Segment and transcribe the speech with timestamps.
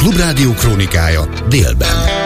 [0.00, 2.19] Klubrádió krónikája délben.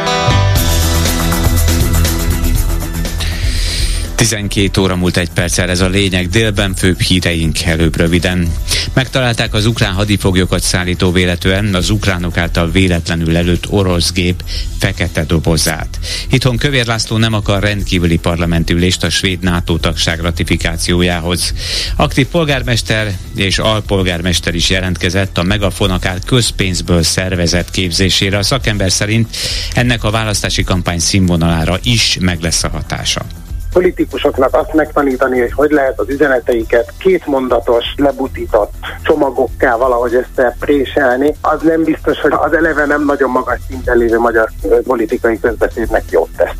[4.14, 8.52] 12 óra múlt egy perccel ez a lényeg, délben főbb híreink előbb röviden.
[8.92, 14.42] Megtalálták az ukrán hadifoglyokat szállító véletően az ukránok által véletlenül előtt orosz gép
[14.78, 15.98] fekete dobozát.
[16.30, 21.54] Itthon Kövér László nem akar rendkívüli parlamenti ülést a svéd NATO tagság ratifikációjához.
[21.96, 28.38] Aktív polgármester és alpolgármester is jelentkezett a Megafon akár közpénzből szervezett képzésére.
[28.38, 29.36] A szakember szerint
[29.74, 33.26] ennek a választási kampány színvonalára is meg lesz a hatása
[33.74, 41.82] politikusoknak azt megtanítani, hogy hogy lehet az üzeneteiket kétmondatos, lebutított csomagokká valahogy összepréselni, az nem
[41.82, 44.50] biztos, hogy az eleve nem nagyon magas szinten lévő magyar
[44.84, 46.56] politikai közbeszédnek jót tesz.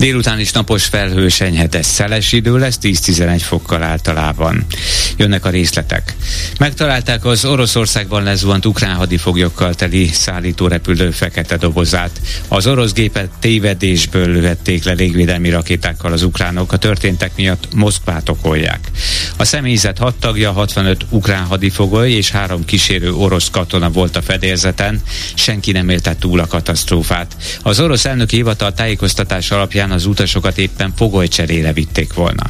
[0.00, 4.66] Délután is napos felhős enyhetes szeles idő lesz, 10-11 fokkal általában.
[5.16, 6.14] Jönnek a részletek.
[6.58, 12.20] Megtalálták az Oroszországban lezuhant ukrán hadifoglyokkal teli szállítórepülő fekete dobozát.
[12.48, 16.72] Az orosz gépet tévedésből lőhették le légvédelmi rakétákkal az ukránok.
[16.72, 18.80] A történtek miatt Moszkvát okolják.
[19.36, 25.02] A személyzet hat tagja, 65 ukrán hadifogoly és három kísérő orosz katona volt a fedélzeten.
[25.34, 27.36] Senki nem élte túl a katasztrófát.
[27.62, 32.42] Az orosz elnöki hivatal tájékoztatás alapján után az utasokat éppen fogolycserére vitték volna.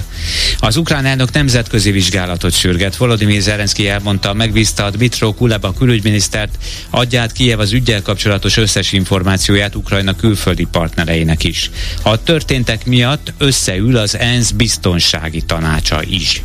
[0.58, 2.96] Az ukrán elnök nemzetközi vizsgálatot sürget.
[2.96, 6.58] Volodymyr Zelenszky elmondta, megbízta a Dmitro Kuleba külügyminisztert,
[6.90, 11.70] adja át Kiev az ügyel kapcsolatos összes információját Ukrajna külföldi partnereinek is.
[12.02, 16.40] A történtek miatt összeül az ENSZ biztonsági tanácsa is.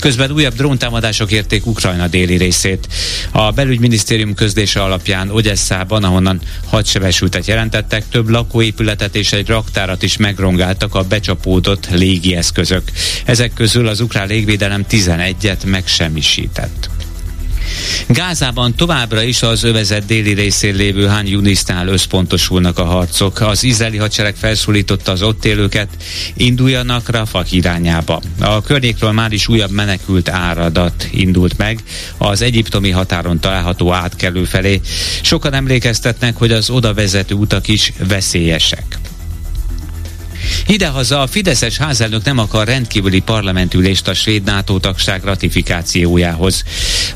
[0.00, 2.88] Közben újabb dróntámadások érték Ukrajna déli részét.
[3.30, 10.94] A belügyminisztérium közlése alapján Ogyesszában, ahonnan hadsebesültet jelentettek, több lakóépületet és egy raktárat is megrongáltak
[10.94, 12.82] a becsapódott légieszközök.
[13.24, 16.90] Ezek közül az ukrán légvédelem 11-et megsemmisített.
[18.06, 23.40] Gázában továbbra is az övezet déli részén lévő Han Yunisnál összpontosulnak a harcok.
[23.40, 25.88] Az izraeli hadsereg felszólította az ott élőket,
[26.36, 28.22] induljanak Rafah irányába.
[28.40, 31.80] A környékről már is újabb menekült áradat indult meg
[32.18, 34.80] az egyiptomi határon található átkelő felé.
[35.22, 38.98] Sokan emlékeztetnek, hogy az oda vezető utak is veszélyesek.
[40.66, 46.64] Idehaza a Fideszes házelnök nem akar rendkívüli parlamentülést a svéd NATO tagság ratifikációjához.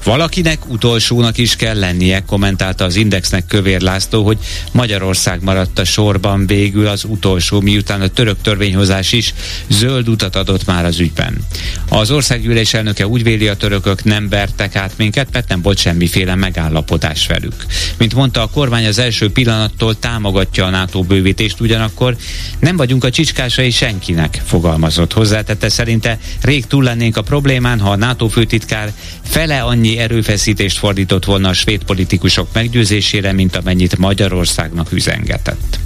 [0.04, 4.38] Valakinek utolsónak is kell lennie, kommentálta az Indexnek Kövér László, hogy
[4.72, 9.34] Magyarország maradt a sorban végül az utolsó, miután a török törvényhozás is
[9.68, 11.44] zöld utat adott már az ügyben.
[11.88, 16.34] Az országgyűlés elnöke úgy véli, a törökök nem vertek át minket, mert nem volt semmiféle
[16.34, 17.66] megállapodás velük.
[17.98, 22.16] Mint mondta, a kormány az első pillanattól támogatja a NATO bővítést, ugyanakkor
[22.58, 25.12] nem vagyunk a csicskásai senkinek, fogalmazott.
[25.12, 28.92] Hozzátette szerinte rég túl lennénk a problémán, ha a NATO főtitkár
[29.22, 35.78] fele annyi erőfeszítést fordított volna a svéd politikusok meggyőzésére, mint amennyit Magyarországnak üzengetett.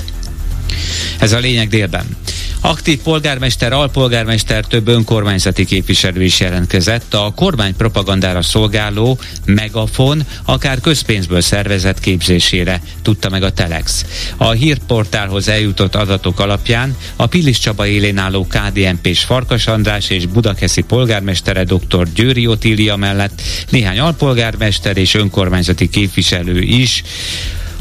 [1.19, 2.17] Ez a lényeg délben.
[2.63, 7.15] Aktív polgármester, alpolgármester, több önkormányzati képviselő is jelentkezett.
[7.15, 14.05] A kormány propagandára szolgáló Megafon akár közpénzből szervezett képzésére, tudta meg a Telex.
[14.37, 20.83] A hírportálhoz eljutott adatok alapján a Pilis Csaba élén álló KDNP-s Farkas András és Budakeszi
[20.83, 22.13] polgármestere dr.
[22.15, 27.03] Győri Otília mellett néhány alpolgármester és önkormányzati képviselő is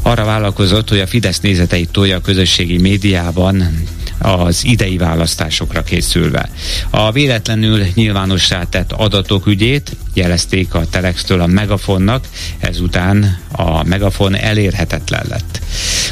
[0.02, 3.84] arra vállalkozott, hogy a Fidesz nézeteit tolja a közösségi médiában
[4.18, 6.50] az idei választásokra készülve.
[6.90, 12.24] A véletlenül nyilvánossá tett adatok ügyét jelezték a Telextől a Megafonnak,
[12.58, 15.60] ezután a Megafon elérhetetlen lett.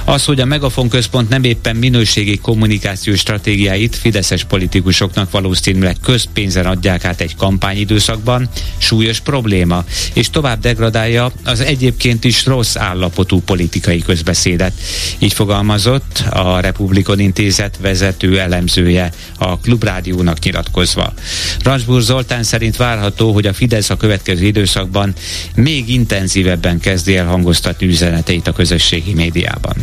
[0.04, 7.04] Az, hogy a Megafon központ nem éppen minőségi kommunikációs stratégiáit fideszes politikusoknak valószínűleg közpénzen adják
[7.04, 8.48] át egy kampányidőszakban,
[8.78, 14.72] súlyos probléma, és tovább degradálja az egyébként is rossz állapotú politikai közbeszédet.
[15.19, 21.12] Így fogalmazott a Republikon Intézet vezető elemzője a Klubrádiónak nyilatkozva.
[21.62, 25.15] Ransburg Zoltán szerint várható, hogy a Fidesz a következő időszakban
[25.54, 29.77] még intenzívebben kezdi el hangoztatni üzeneteit a közösségi médiában.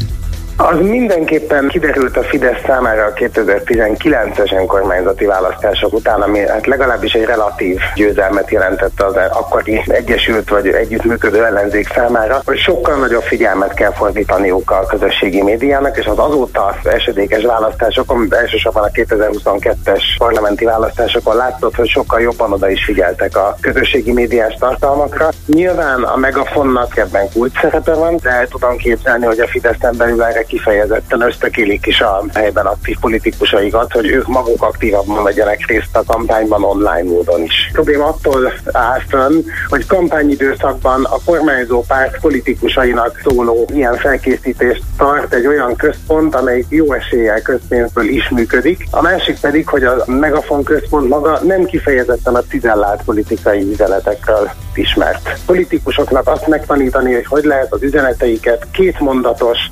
[0.58, 7.26] Az mindenképpen kiderült a Fidesz számára a 2019-es önkormányzati választások után, ami hát legalábbis egy
[7.26, 13.92] relatív győzelmet jelentett az akkori egyesült vagy együttműködő ellenzék számára, hogy sokkal nagyobb figyelmet kell
[13.92, 21.76] fordítaniuk a közösségi médiának, és az azóta esedékes választásokon, elsősorban a 2022-es parlamenti választásokon látszott,
[21.76, 25.30] hogy sokkal jobban oda is figyeltek a közösségi médiás tartalmakra.
[25.46, 30.24] Nyilván a megafonnak ebben kulcs szerepe van, de el tudom képzelni, hogy a Fidesz belül
[30.24, 36.04] erre kifejezetten ösztökélik is a helyben aktív politikusaikat, hogy ők maguk aktívabban vegyenek részt a
[36.08, 37.68] kampányban online módon is.
[37.70, 45.34] A probléma attól áll fönn, hogy kampányidőszakban a kormányzó párt politikusainak szóló ilyen felkészítést tart
[45.34, 48.86] egy olyan központ, amely jó eséllyel közpénzből is működik.
[48.92, 55.40] A másik pedig, hogy a Megafon központ maga nem kifejezetten a cizellált politikai üzenetekről ismert.
[55.46, 59.68] Politikusoknak azt megtanítani, hogy hogy lehet az üzeneteiket két mondatos,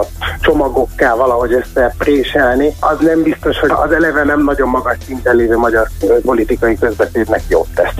[0.00, 5.56] lebutított csomagokká valahogy összepréselni, az nem biztos, hogy az eleve nem nagyon magas szinten lévő
[5.56, 5.88] magyar
[6.24, 7.94] politikai közbeszédnek jót tesz.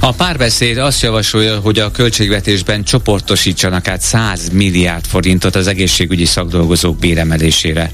[0.00, 6.98] A párbeszéd azt javasolja, hogy a költségvetésben csoportosítsanak át 100 milliárd forintot az egészségügyi szakdolgozók
[6.98, 7.90] béremelésére.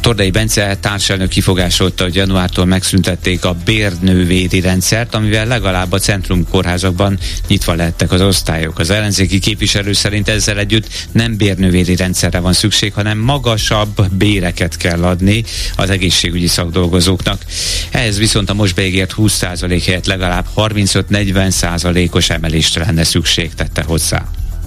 [0.00, 7.18] Tordai Bence társelnök kifogásolta, hogy januártól megszüntették a bérnővédi rendszert, amivel legalább a centrum kórházakban
[7.48, 8.78] nyitva lehettek az osztályok.
[8.78, 15.04] Az ellenzéki képviselő szerint ezzel együtt nem bérnővédi rendszerre van szükség, hanem magasabb béreket kell
[15.04, 15.44] adni
[15.76, 17.44] az egészségügyi szakdolgozóknak.
[17.90, 20.46] Ehhez viszont a most beígért 20% helyett legalább
[21.32, 24.24] 35-40 40%-os emelésre lenne szükség, tette hozzá.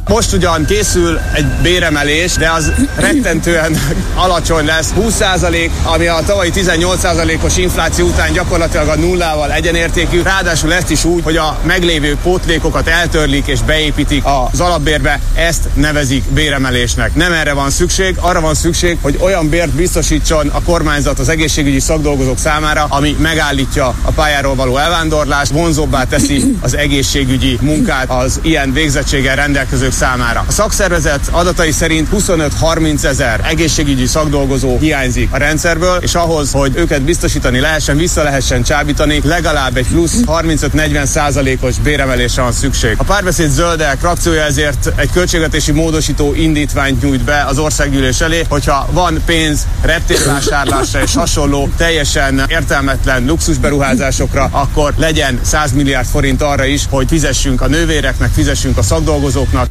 [0.08, 3.82] Most ugyan készül egy béremelés, de az rettentően
[4.16, 4.94] alacsony lesz.
[5.00, 10.22] 20%, ami a tavalyi 18%-os infláció után gyakorlatilag a nullával egyenértékű.
[10.22, 15.20] Ráadásul ezt is úgy, hogy a meglévő pótlékokat eltörlik és beépítik az alapbérbe.
[15.34, 17.16] Ezt nevezik béremelésnek.
[17.16, 21.80] Nem erre van szükség, arra van szükség, hogy olyan bért biztosítson a kormányzat az egészségügyi
[21.80, 28.74] szakdolgozók számára, ami megállítja a pályáról való elvándorlást, vonzóbbá teszi az egészségügyi munkát az ilyen
[28.74, 30.44] végzettséggel rendelkezők számára.
[30.48, 37.02] A szakszervezet adatai szerint 25-30 ezer egészségügyi szakdolgozó hiányzik a rendszerből, és ahhoz, hogy őket
[37.02, 42.96] biztosítani lehessen, vissza lehessen csábítani, legalább egy plusz 35-40 százalékos béremelésre van szükség.
[42.98, 48.88] A párbeszéd zöldek frakciója ezért egy költségvetési módosító indítványt nyújt be az országgyűlés elé, hogyha
[48.92, 56.84] van pénz reptérvásárlásra és hasonló teljesen értelmetlen luxusberuházásokra, akkor legyen 100 milliárd forint arra is,
[56.90, 59.68] hogy fizessünk a nővéreknek, fizessünk a szakdolgozóknak.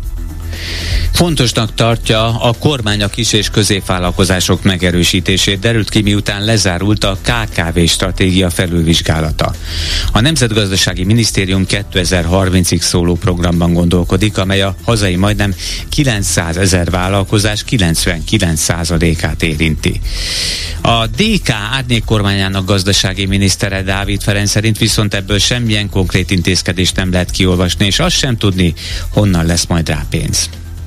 [1.13, 7.79] Fontosnak tartja a kormány a kis és középvállalkozások megerősítését, derült ki miután lezárult a KKV
[7.87, 9.55] stratégia felülvizsgálata.
[10.13, 15.55] A Nemzetgazdasági Minisztérium 2030-ig szóló programban gondolkodik, amely a hazai majdnem
[15.89, 20.01] 900 ezer vállalkozás 99%-át érinti.
[20.81, 27.13] A DK árnyék kormányának gazdasági minisztere Dávid Ferenc szerint viszont ebből semmilyen konkrét intézkedést nem
[27.13, 28.75] lehet kiolvasni, és azt sem tudni,
[29.09, 30.36] honnan lesz majd rá pénz.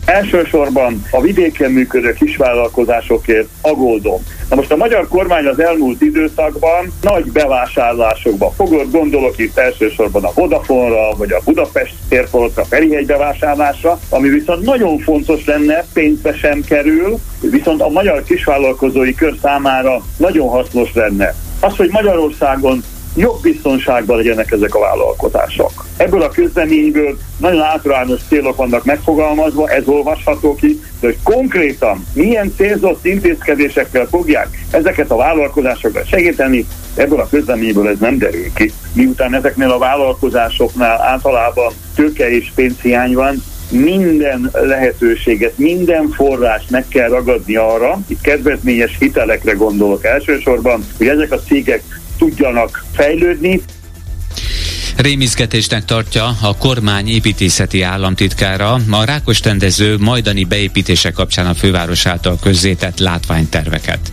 [0.10, 4.22] Elsősorban a vidéken működő kisvállalkozásokért aggódom.
[4.50, 10.32] Na most a magyar kormány az elmúlt időszakban nagy bevásárlásokba fogott, gondolok itt elsősorban a
[10.34, 17.20] Vodafone-ra, vagy a Budapest térfoltra, Ferihegy bevásárlásra, ami viszont nagyon fontos lenne, pénzbe sem kerül,
[17.42, 21.36] viszont a magyar kisvállalkozói kör számára nagyon hasznos lenne.
[21.60, 22.84] Az, hogy Magyarországon
[23.16, 25.86] jogbiztonságban legyenek ezek a vállalkozások.
[25.98, 32.54] Ebből a közleményből nagyon általános célok vannak megfogalmazva, ez olvasható ki, de hogy konkrétan milyen
[32.56, 36.66] célzott intézkedésekkel fogják ezeket a vállalkozásokat segíteni,
[36.96, 38.72] ebből a közleményből ez nem derül ki.
[38.94, 47.10] Miután ezeknél a vállalkozásoknál általában tőke és pénzhiány van, minden lehetőséget, minden forrás meg kell
[47.10, 51.84] ragadni arra, itt kedvezményes hitelekre gondolok elsősorban, hogy ezek a cégek
[52.20, 53.62] tudjanak fejlődni.
[55.02, 62.38] Rémizgetésnek tartja a kormány építészeti államtitkára a rákos tendező majdani beépítése kapcsán a főváros által
[62.42, 64.12] közzétett látványterveket.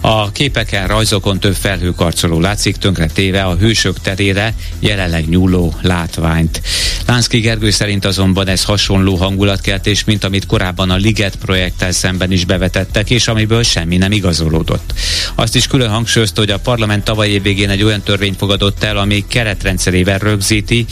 [0.00, 6.60] A képeken, rajzokon több felhőkarcoló látszik tönkre téve a hősök terére jelenleg nyúló látványt.
[7.06, 12.44] Lánszki Gergő szerint azonban ez hasonló hangulatkeltés, mint amit korábban a Liget projekttel szemben is
[12.44, 14.92] bevetettek, és amiből semmi nem igazolódott.
[15.34, 19.24] Azt is külön hangsúlyozta, hogy a parlament tavaly végén egy olyan törvényt fogadott el, ami
[19.28, 20.86] keretrendszerével rögzíti,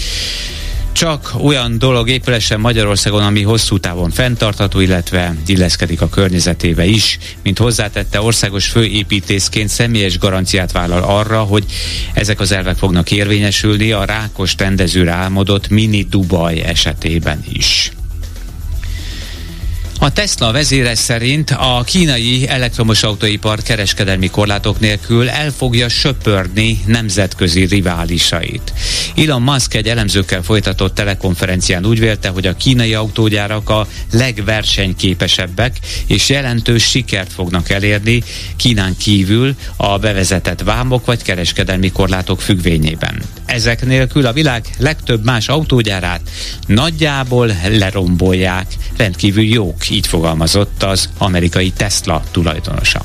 [0.99, 7.58] csak olyan dolog épülessen Magyarországon, ami hosszú távon fenntartható, illetve illeszkedik a környezetébe is, mint
[7.58, 11.64] hozzátette országos főépítészként személyes garanciát vállal arra, hogy
[12.12, 17.92] ezek az elvek fognak érvényesülni a rákos tendezőre álmodott mini Dubaj esetében is.
[20.00, 27.64] A Tesla vezére szerint a kínai elektromos autóipar kereskedelmi korlátok nélkül el fogja söpörni nemzetközi
[27.64, 28.73] riválisait.
[29.17, 36.28] Elon Musk egy elemzőkkel folytatott telekonferencián úgy vélte, hogy a kínai autógyárak a legversenyképesebbek és
[36.28, 38.23] jelentős sikert fognak elérni
[38.57, 43.23] Kínán kívül a bevezetett vámok vagy kereskedelmi korlátok függvényében.
[43.47, 46.21] Ezek nélkül a világ legtöbb más autógyárát
[46.67, 53.02] nagyjából lerombolják, rendkívül jók így fogalmazott az amerikai Tesla tulajdonosa.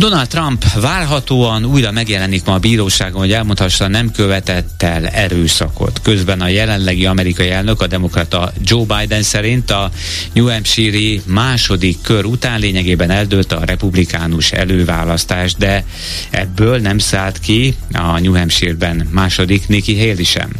[0.00, 6.00] Donald Trump várhatóan újra megjelenik ma a bíróságon, hogy elmondhassa, nem követett el erőszakot.
[6.02, 9.90] Közben a jelenlegi amerikai elnök, a demokrata Joe Biden szerint a
[10.32, 15.84] New Hampshire második kör után lényegében eldőlt a republikánus előválasztás, de
[16.30, 20.50] ebből nem szállt ki a New Hampshire-ben második Nikki Haley sem.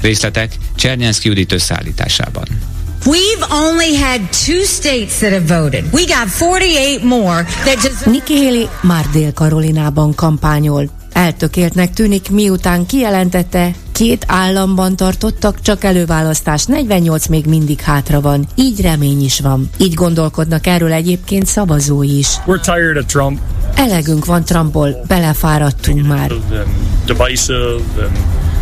[0.00, 2.73] Részletek Csernyánszki Judit összeállításában.
[3.06, 5.92] We've only had two states that have voted.
[5.92, 8.06] We got 48 more that just...
[8.06, 10.88] Nikki Haley már Dél-Karolinában kampányol.
[11.12, 18.46] Eltökéltnek tűnik, miután kijelentette, két államban tartottak, csak előválasztás, 48 még mindig hátra van.
[18.54, 19.70] Így remény is van.
[19.78, 22.28] Így gondolkodnak erről egyébként szavazói is.
[22.46, 23.40] We're tired of Trump.
[23.74, 26.32] Elegünk van Trumpból, belefáradtunk már.
[27.06, 28.53] Divisive and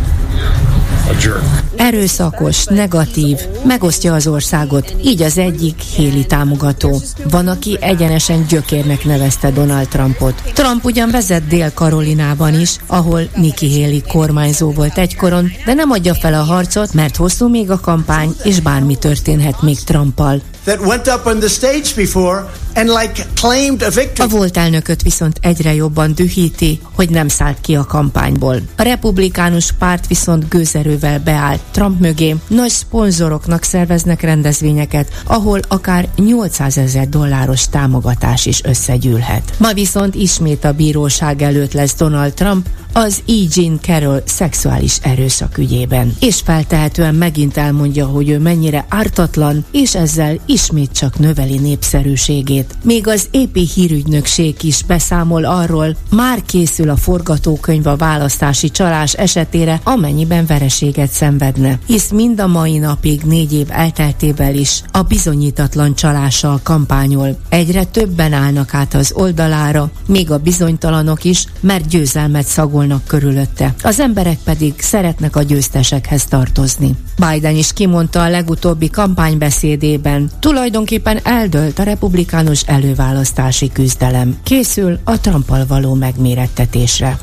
[1.75, 7.01] Erőszakos, negatív, megosztja az országot, így az egyik Héli támogató.
[7.29, 10.41] Van, aki egyenesen gyökérnek nevezte Donald Trumpot.
[10.53, 16.33] Trump ugyan vezet Dél-Karolinában is, ahol Nikki Haley kormányzó volt egykoron, de nem adja fel
[16.33, 21.25] a harcot, mert hosszú még a kampány, és bármi történhet még Trumpal that went up
[21.25, 24.29] on the stage before and like claimed a victory.
[24.29, 28.59] A volt elnököt viszont egyre jobban dühíti, hogy nem szállt ki a kampányból.
[28.77, 36.77] A republikánus párt viszont gőzerővel beállt Trump mögé, nagy szponzoroknak szerveznek rendezvényeket, ahol akár 800
[36.77, 39.53] ezer dolláros támogatás is összegyűlhet.
[39.57, 43.33] Ma viszont ismét a bíróság előtt lesz Donald Trump, az E.
[43.53, 50.39] Jean Carroll szexuális erőszak ügyében, és feltehetően megint elmondja, hogy ő mennyire ártatlan, és ezzel
[50.45, 52.75] ismét csak növeli népszerűségét.
[52.83, 59.79] Még az épi hírügynökség is beszámol arról, már készül a forgatókönyv a választási csalás esetére,
[59.83, 61.79] amennyiben vereséget szenvedne.
[61.85, 67.37] Hisz mind a mai napig négy év elteltével is a bizonyítatlan csalással kampányol.
[67.49, 72.45] Egyre többen állnak át az oldalára, még a bizonytalanok is, mert győzelmet
[72.83, 73.73] szagolnak körülötte.
[73.83, 76.95] Az emberek pedig szeretnek a győztesekhez tartozni.
[77.17, 84.37] Biden is kimondta a legutóbbi kampánybeszédében, tulajdonképpen eldölt a republikánus előválasztási küzdelem.
[84.43, 87.17] Készül a Trumpal való megmérettetésre.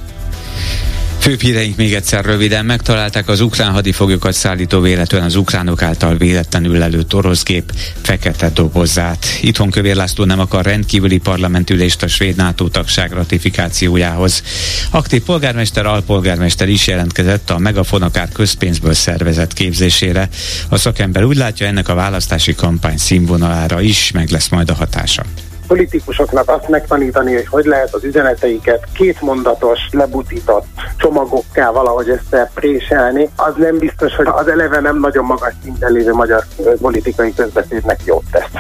[1.21, 2.65] Főbb híreink még egyszer röviden.
[2.65, 7.73] Megtalálták az ukrán hadifoglyokat szállító véletlenül az ukránok által véletlenül lelőtt oroszgép
[8.03, 9.27] fekete dobozát.
[9.41, 14.43] Itthon Kövér László nem akar rendkívüli parlamentülést a svéd NATO tagság ratifikációjához.
[14.91, 20.29] Aktív polgármester, alpolgármester is jelentkezett a Megafonakár közpénzből szervezett képzésére.
[20.69, 25.25] A szakember úgy látja, ennek a választási kampány színvonalára is meg lesz majd a hatása
[25.71, 33.79] politikusoknak azt megtanítani, hogy hogy lehet az üzeneteiket kétmondatos, lebutított csomagokká valahogy összepréselni, az nem
[33.79, 36.45] biztos, hogy az eleve nem nagyon magas szinten lévő magyar
[36.81, 38.51] politikai közbeszédnek jót tesz.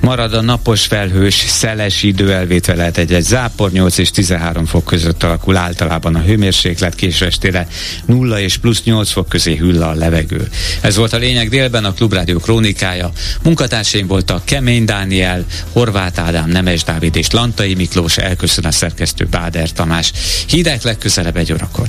[0.00, 5.22] Marad a napos felhős, szeles idő elvétve lehet egy-egy zápor, 8 és 13 fok között
[5.22, 7.68] alakul általában a hőmérséklet, késő estére
[8.04, 10.48] 0 és plusz 8 fok közé hüll a levegő.
[10.80, 13.10] Ez volt a lényeg délben a Klubrádió krónikája.
[13.42, 19.72] Munkatársaim voltak Kemény Dániel, Horváth Ádám, Nemes Dávid és Lantai Miklós, elköszön a szerkesztő Báder
[19.72, 20.12] Tamás.
[20.46, 21.88] Hírek legközelebb egy órakor.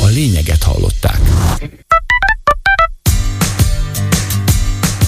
[0.00, 1.20] A lényeget hallották.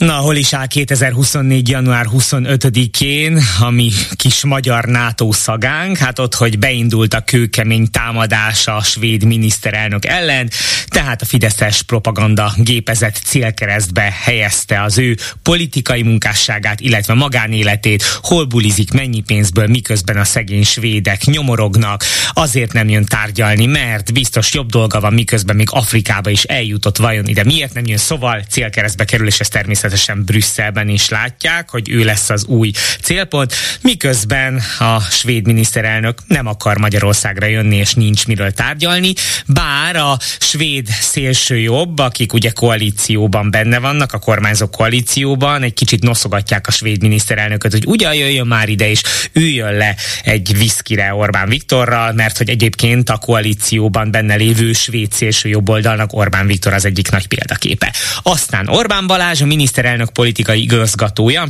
[0.00, 1.68] Na, hol is áll 2024.
[1.68, 8.82] január 25-én, ami kis magyar NATO szagánk, hát ott, hogy beindult a kőkemény támadás a
[8.82, 10.50] svéd miniszterelnök ellen,
[10.86, 18.92] tehát a Fideszes propaganda gépezet célkeresztbe helyezte az ő politikai munkásságát, illetve magánéletét, hol bulizik,
[18.92, 25.00] mennyi pénzből, miközben a szegény svédek nyomorognak, azért nem jön tárgyalni, mert biztos jobb dolga
[25.00, 27.44] van, miközben még Afrikába is eljutott vajon ide.
[27.44, 27.98] Miért nem jön?
[27.98, 32.70] Szóval célkeresztbe kerül, és ez természetesen természetesen Brüsszelben is látják, hogy ő lesz az új
[33.02, 39.12] célpont, miközben a svéd miniszterelnök nem akar Magyarországra jönni, és nincs miről tárgyalni,
[39.46, 46.02] bár a svéd szélső jobb, akik ugye koalícióban benne vannak, a kormányzó koalícióban, egy kicsit
[46.02, 51.48] noszogatják a svéd miniszterelnököt, hogy ugyan jöjjön már ide, és üljön le egy viszkire Orbán
[51.48, 57.10] Viktorral, mert hogy egyébként a koalícióban benne lévő svéd szélső jobboldalnak Orbán Viktor az egyik
[57.10, 57.94] nagy példaképe.
[58.22, 61.46] Aztán Orbán Balázs, a miniszter miniszterelnök politikai igazgatója,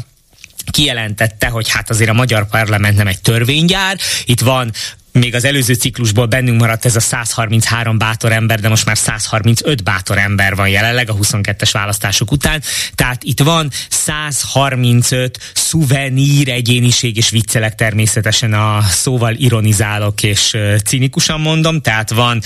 [0.71, 4.73] kijelentette, hogy hát azért a magyar parlament nem egy törvénygyár, itt van
[5.13, 9.83] még az előző ciklusból bennünk maradt ez a 133 bátor ember, de most már 135
[9.83, 12.63] bátor ember van jelenleg a 22-es választások után.
[12.95, 21.81] Tehát itt van 135 szuvenír egyéniség, és viccelek természetesen a szóval ironizálok és cinikusan mondom,
[21.81, 22.41] tehát van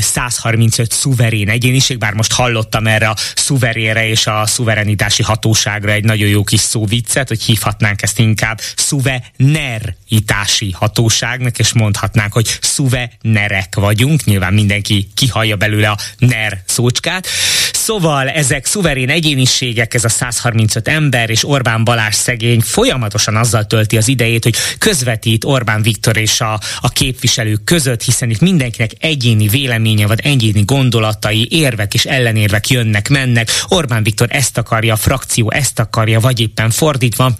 [0.00, 6.28] 135 szuverén egyéniség, bár most hallottam erre a szuverére és a szuverenitási hatóságra egy nagyon
[6.28, 14.24] jó kis szóviccet, hogy hívhatnánk ezt inkább szuveneritási hatóságnak, és mondhatnánk mondhatnánk, hogy szuvenerek vagyunk,
[14.24, 17.26] nyilván mindenki kihallja belőle a ner szócskát.
[17.72, 23.96] Szóval ezek szuverén egyéniségek, ez a 135 ember, és Orbán Balázs szegény folyamatosan azzal tölti
[23.96, 29.48] az idejét, hogy közvetít Orbán Viktor és a, a képviselők között, hiszen itt mindenkinek egyéni
[29.48, 33.50] véleménye, vagy egyéni gondolatai, érvek és ellenérvek jönnek, mennek.
[33.68, 37.32] Orbán Viktor ezt akarja, a frakció ezt akarja, vagy éppen fordítva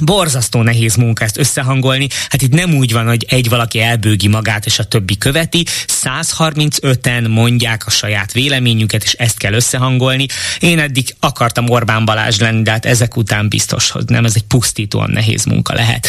[0.00, 2.08] borzasztó nehéz munka ezt összehangolni.
[2.28, 5.64] Hát itt nem úgy van, hogy egy valaki elbőgi magát, és a többi követi.
[6.02, 10.26] 135-en mondják a saját véleményüket, és ezt kell összehangolni.
[10.60, 14.42] Én eddig akartam Orbán Balázs lenni, de hát ezek után biztos, hogy nem, ez egy
[14.42, 16.08] pusztítóan nehéz munka lehet.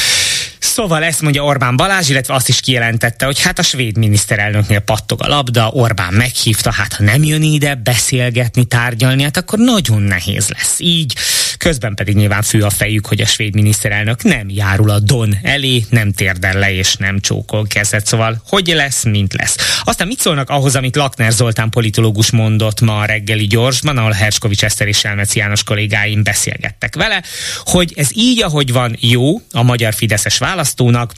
[0.59, 5.21] Szóval ezt mondja Orbán Balázs, illetve azt is kijelentette, hogy hát a svéd miniszterelnöknél pattog
[5.23, 10.47] a labda, Orbán meghívta, hát ha nem jön ide beszélgetni, tárgyalni, hát akkor nagyon nehéz
[10.49, 10.75] lesz.
[10.79, 11.15] Így
[11.59, 15.85] közben pedig nyilván fő a fejük, hogy a svéd miniszterelnök nem járul a Don elé,
[15.89, 19.57] nem térdel le és nem csókol kezet, szóval hogy lesz, mint lesz.
[19.83, 24.63] Aztán mit szólnak ahhoz, amit Lakner Zoltán politológus mondott ma a reggeli gyorsban, ahol Herskovics
[24.63, 27.23] Eszter és Selmec János kollégáim beszélgettek vele,
[27.63, 31.13] hogy ez így, ahogy van, jó a magyar Fideszes választónak,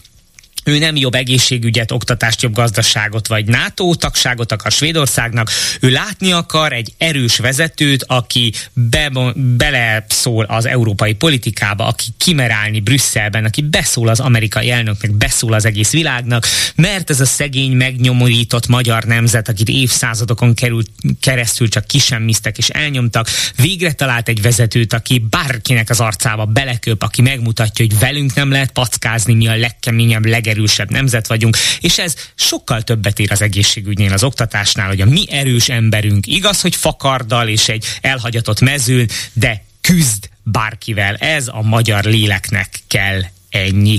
[0.64, 5.50] ő nem jobb egészségügyet, oktatást, jobb gazdaságot vagy NATO tagságot akar Svédországnak,
[5.80, 13.46] ő látni akar egy erős vezetőt, aki be, beleszól az európai politikába, aki kimerálni Brüsszelben,
[13.46, 19.04] aki beszól az amerikai elnöknek, beszól az egész világnak, mert ez a szegény, megnyomorított magyar
[19.04, 20.90] nemzet, akit évszázadokon került,
[21.22, 27.22] keresztül csak kisemmiztek és elnyomtak, végre talált egy vezetőt, aki bárkinek az arcába beleköp, aki
[27.22, 32.16] megmutatja, hogy velünk nem lehet packázni, mi a legkeményebb, lege legerősebb nemzet vagyunk, és ez
[32.36, 37.48] sokkal többet ér az egészségügynél, az oktatásnál, hogy a mi erős emberünk igaz, hogy fakarddal
[37.48, 41.16] és egy elhagyatott mezőn, de küzd bárkivel.
[41.16, 43.98] Ez a magyar léleknek kell ennyi.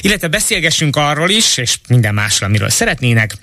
[0.00, 3.36] Illetve beszélgessünk arról is, és minden másról, amiről szeretnének,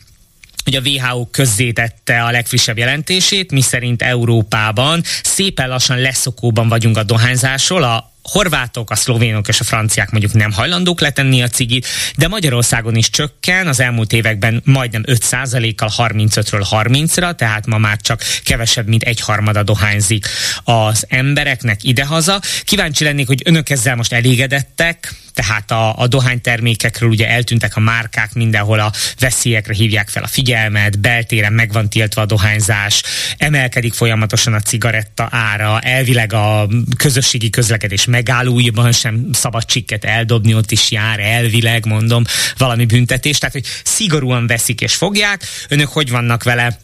[0.63, 7.83] hogy a WHO közzétette a legfrissebb jelentését, miszerint Európában szépen lassan leszokóban vagyunk a dohányzásról,
[7.83, 12.95] a horvátok, a szlovénok és a franciák mondjuk nem hajlandók letenni a cigit, de Magyarországon
[12.95, 19.03] is csökken, az elmúlt években majdnem 5%-kal 35-ről 30-ra, tehát ma már csak kevesebb, mint
[19.03, 20.27] egy harmada dohányzik
[20.63, 22.41] az embereknek idehaza.
[22.63, 28.33] Kíváncsi lennék, hogy önök ezzel most elégedettek, tehát a, a dohánytermékekről ugye eltűntek a márkák,
[28.33, 33.03] mindenhol a veszélyekre hívják fel a figyelmet, beltéren meg van tiltva a dohányzás,
[33.37, 36.67] emelkedik folyamatosan a cigaretta ára, elvileg a
[36.97, 42.23] közösségi közlekedés megállóiban sem szabad csikket eldobni, ott is jár elvileg, mondom,
[42.57, 45.43] valami büntetés, tehát hogy szigorúan veszik és fogják.
[45.69, 46.77] Önök hogy vannak vele?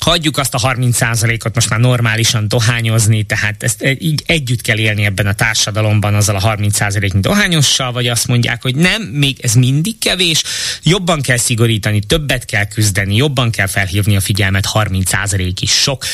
[0.00, 5.26] Hagyjuk azt a 30%-ot most már normálisan dohányozni, tehát ezt így együtt kell élni ebben
[5.26, 10.42] a társadalomban azzal a 30%-nyi dohányossal, vagy azt mondják, hogy nem, még ez mindig kevés,
[10.82, 16.04] jobban kell szigorítani, többet kell küzdeni, jobban kell felhívni a figyelmet, 30% is sok.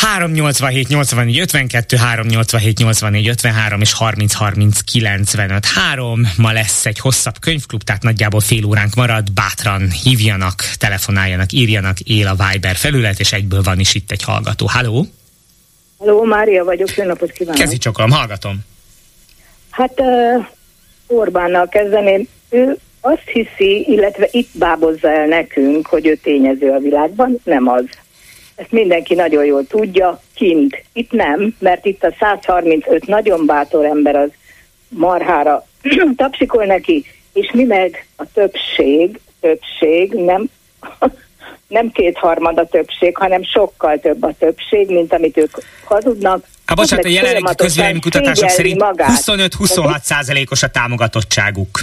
[0.00, 6.20] 387 84 52, 387 84 53 és 30 30 95 3.
[6.36, 9.32] Ma lesz egy hosszabb könyvklub, tehát nagyjából fél óránk marad.
[9.32, 14.66] Bátran hívjanak, telefonáljanak, írjanak, él a Viber felület, és egyből van is itt egy hallgató.
[14.66, 15.06] Halló?
[15.98, 17.60] Halló, Mária vagyok, jó napot kívánok.
[17.60, 18.58] Kezdj csokolom, hallgatom.
[19.70, 20.46] Hát uh,
[21.06, 22.28] Orbánnal kezdeném.
[22.48, 27.84] Ő azt hiszi, illetve itt bábozza el nekünk, hogy ő tényező a világban, nem az
[28.60, 30.84] ezt mindenki nagyon jól tudja, kint.
[30.92, 34.28] Itt nem, mert itt a 135 nagyon bátor ember az
[34.88, 35.66] marhára
[36.16, 40.50] tapsikol neki, és mi meg a többség, többség, nem,
[41.68, 45.50] nem kétharmad a többség, hanem sokkal több a többség, mint amit ők
[45.84, 46.44] hazudnak.
[46.64, 51.80] Hát bocsánat, a jelenlegi közvéleménykutatások szerint 25-26 százalékos a támogatottságuk.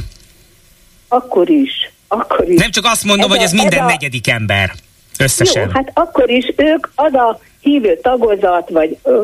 [1.08, 1.92] Akkor is.
[2.08, 2.60] Akkor is.
[2.60, 3.88] Nem csak azt mondom, ez hogy ez a, minden ez a...
[3.88, 4.72] negyedik ember.
[5.20, 5.64] Összesen.
[5.64, 9.24] Jó, hát akkor is ők az a hívő tagozat, vagy ö,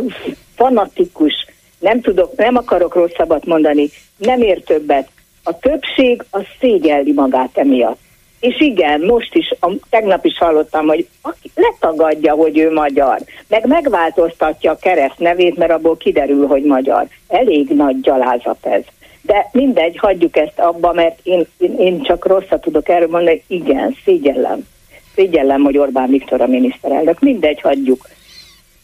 [0.56, 1.34] fanatikus,
[1.80, 5.08] nem tudok, nem akarok rosszabbat mondani, nem ér többet.
[5.44, 8.00] A többség az szégyelli magát emiatt.
[8.40, 13.68] És igen, most is, a, tegnap is hallottam, hogy aki letagadja, hogy ő magyar, meg
[13.68, 17.08] megváltoztatja a kereszt nevét, mert abból kiderül, hogy magyar.
[17.28, 18.82] Elég nagy gyalázat ez.
[19.22, 23.96] De mindegy, hagyjuk ezt abba, mert én, én, én csak rosszat tudok erről mondani, igen,
[24.06, 24.68] szégyellem.
[25.16, 27.20] Szégyellem, hogy Orbán Viktor a miniszterelnök.
[27.20, 28.08] Mindegy, hagyjuk.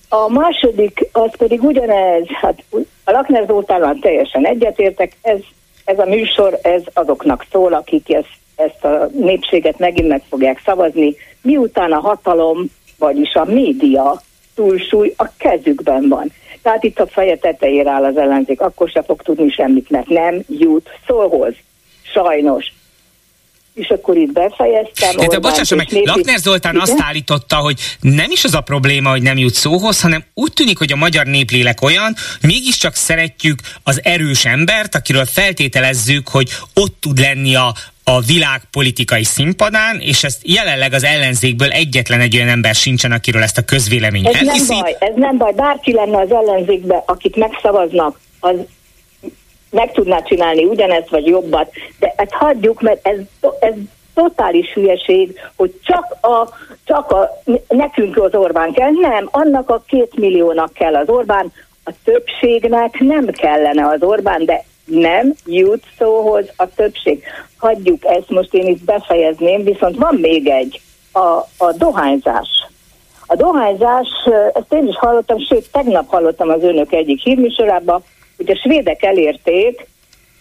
[0.09, 2.63] A második, az pedig ugyanez, hát
[3.03, 5.39] a Lakner Zoltánnal teljesen egyetértek, ez,
[5.85, 11.15] ez a műsor, ez azoknak szól, akik ezt, ezt a népséget megint meg fogják szavazni,
[11.41, 12.65] miután a hatalom,
[12.97, 14.21] vagyis a média
[14.55, 16.31] túlsúly a kezükben van.
[16.61, 20.43] Tehát itt a feje tetejére áll az ellenzék, akkor se fog tudni semmit, mert nem
[20.47, 21.53] jut szóhoz.
[22.01, 22.65] Sajnos
[23.73, 25.15] és akkor itt befejeztem.
[25.15, 26.07] De te bocsássa meg, népi...
[26.07, 26.87] Lakner Zoltán Igen?
[26.87, 30.77] azt állította, hogy nem is az a probléma, hogy nem jut szóhoz, hanem úgy tűnik,
[30.77, 37.19] hogy a magyar néplélek olyan, mégiscsak szeretjük az erős embert, akiről feltételezzük, hogy ott tud
[37.19, 42.75] lenni a, a világ politikai színpadán, és ezt jelenleg az ellenzékből egyetlen egy olyan ember
[42.75, 44.73] sincsen, akiről ezt a közvélemény ez elhiszi.
[44.73, 48.55] Nem baj, ez nem baj, bárki lenne az ellenzékbe, akit megszavaznak, az
[49.71, 53.17] meg tudná csinálni ugyanezt vagy jobbat, de ezt hagyjuk, mert ez,
[53.59, 53.73] ez
[54.13, 56.49] totális hülyeség, hogy csak a,
[56.83, 58.91] csak a, nekünk az Orbán kell.
[58.91, 61.51] Nem, annak a két milliónak kell az Orbán,
[61.83, 67.23] a többségnek nem kellene az Orbán, de nem jut szóhoz a többség.
[67.57, 71.19] Hagyjuk ezt, most én itt befejezném, viszont van még egy, a,
[71.57, 72.47] a dohányzás.
[73.25, 74.07] A dohányzás,
[74.53, 78.03] ezt én is hallottam, sőt, tegnap hallottam az önök egyik hírműsorában,
[78.39, 79.87] hogy a svédek elérték,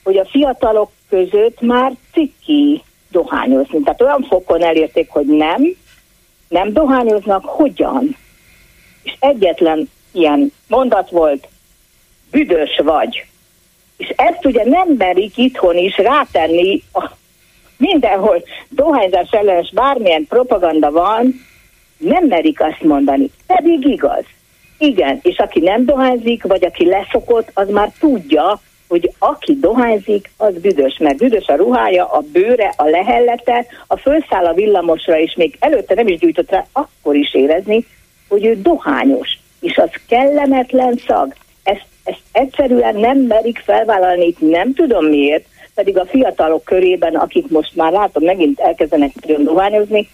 [0.04, 3.80] hogy a fiatalok között már ciki dohányozni.
[3.82, 5.76] Tehát olyan fokon elérték, hogy nem,
[6.48, 8.16] nem dohányoznak, hogyan?
[9.02, 11.48] És egyetlen ilyen mondat volt,
[12.30, 13.24] büdös vagy.
[13.96, 17.10] És ezt ugye nem merik itthon is rátenni a
[17.76, 21.34] mindenhol dohányzás ellenes bármilyen propaganda van,
[21.96, 23.30] nem merik azt mondani.
[23.46, 24.24] Pedig igaz.
[24.78, 30.54] Igen, és aki nem dohányzik, vagy aki leszokott, az már tudja, hogy aki dohányzik, az
[30.54, 35.56] büdös, mert büdös a ruhája, a bőre, a lehellete, a fölszáll a villamosra, és még
[35.58, 37.86] előtte nem is gyújtott rá, akkor is érezni,
[38.28, 41.34] hogy ő dohányos, és az kellemetlen szag.
[41.62, 47.76] Ezt, ezt egyszerűen nem merik felvállalni, nem tudom miért, pedig a fiatalok körében, akik most
[47.76, 50.08] már látom, megint elkezdenek nagyon dohányozni,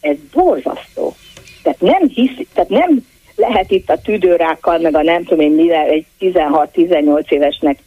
[0.00, 1.14] ez borzasztó.
[1.62, 5.82] Tehát nem hisz, tehát nem lehet itt a tüdőrákkal, meg a nem tudom én mire
[5.82, 7.78] egy 16-18 évesnek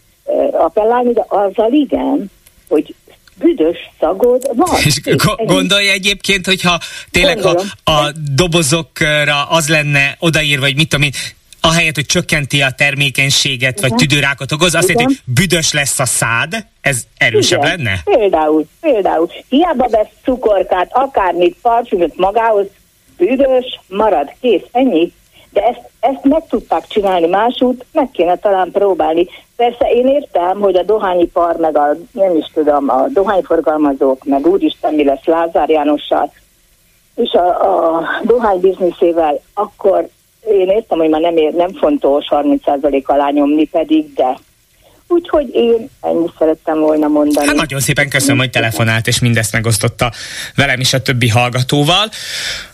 [0.51, 2.31] appellálni, de azzal igen,
[2.69, 2.95] hogy
[3.39, 4.75] büdös szagod van.
[4.83, 5.01] És
[5.45, 6.79] gondolja egyébként, hogyha
[7.11, 11.11] tényleg ha a dobozokra az lenne odaírva, hogy mit tudom én,
[11.61, 16.65] ahelyett, hogy csökkenti a termékenységet, vagy tüdőrákot okoz, azt jelenti, hogy büdös lesz a szád,
[16.81, 17.77] ez erősebb Igen.
[17.77, 18.01] lenne?
[18.03, 19.31] Például, például.
[19.49, 22.65] Hiába vesz cukorkát, akármit, parfümöt magához,
[23.17, 25.13] büdös, marad, kész, ennyi.
[25.57, 29.27] De ezt, ezt meg tudták csinálni másút, meg kéne talán próbálni.
[29.55, 34.93] Persze én értem, hogy a dohányipar, meg a, nem is tudom, a dohányforgalmazók, meg úristen
[34.93, 36.31] mi lesz Lázár Jánossal,
[37.15, 40.07] és a, a dohány bizniszével, akkor
[40.47, 44.37] én értem, hogy már nem, ér, nem fontos 30% alá nyomni pedig, de
[45.07, 47.47] Úgyhogy én ennyit szerettem volna mondani.
[47.47, 50.11] Hát nagyon szépen köszönöm, hogy telefonált, és mindezt megosztotta
[50.55, 52.09] velem is a többi hallgatóval.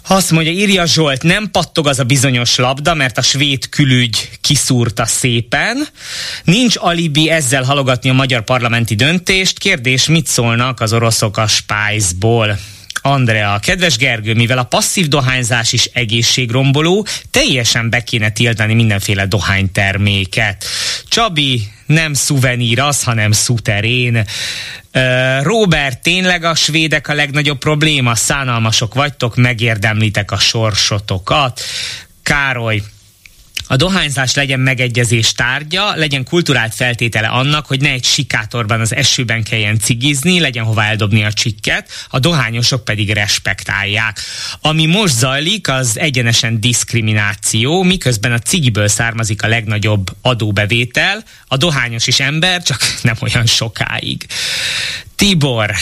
[0.07, 5.05] Azt mondja, írja Zsolt, nem pattog az a bizonyos labda, mert a svéd külügy kiszúrta
[5.05, 5.87] szépen.
[6.43, 9.59] Nincs alibi ezzel halogatni a magyar parlamenti döntést.
[9.59, 12.57] Kérdés, mit szólnak az oroszok a Spice-ból?
[13.05, 20.65] Andrea, kedves Gergő, mivel a passzív dohányzás is egészségromboló, teljesen be kéne tiltani mindenféle dohányterméket.
[21.07, 24.25] Csabi, nem szuvenír az, hanem szuterén.
[25.41, 28.15] Robert, tényleg a svédek a legnagyobb probléma?
[28.15, 31.61] Szánalmasok vagytok, megérdemlitek a sorsotokat.
[32.23, 32.81] Károly,
[33.73, 39.43] a dohányzás legyen megegyezés tárgya, legyen kulturált feltétele annak, hogy ne egy sikátorban az esőben
[39.43, 44.19] kelljen cigizni, legyen hova eldobni a csikket, a dohányosok pedig respektálják.
[44.61, 52.07] Ami most zajlik, az egyenesen diszkrimináció, miközben a cigiből származik a legnagyobb adóbevétel, a dohányos
[52.07, 54.25] is ember, csak nem olyan sokáig.
[55.15, 55.73] Tibor,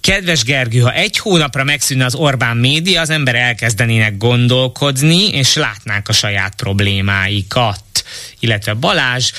[0.00, 6.08] Kedves Gergő, ha egy hónapra megszűnne az Orbán média, az ember elkezdenének gondolkodni, és látnák
[6.08, 7.82] a saját problémáikat.
[8.38, 9.32] Illetve Balázs,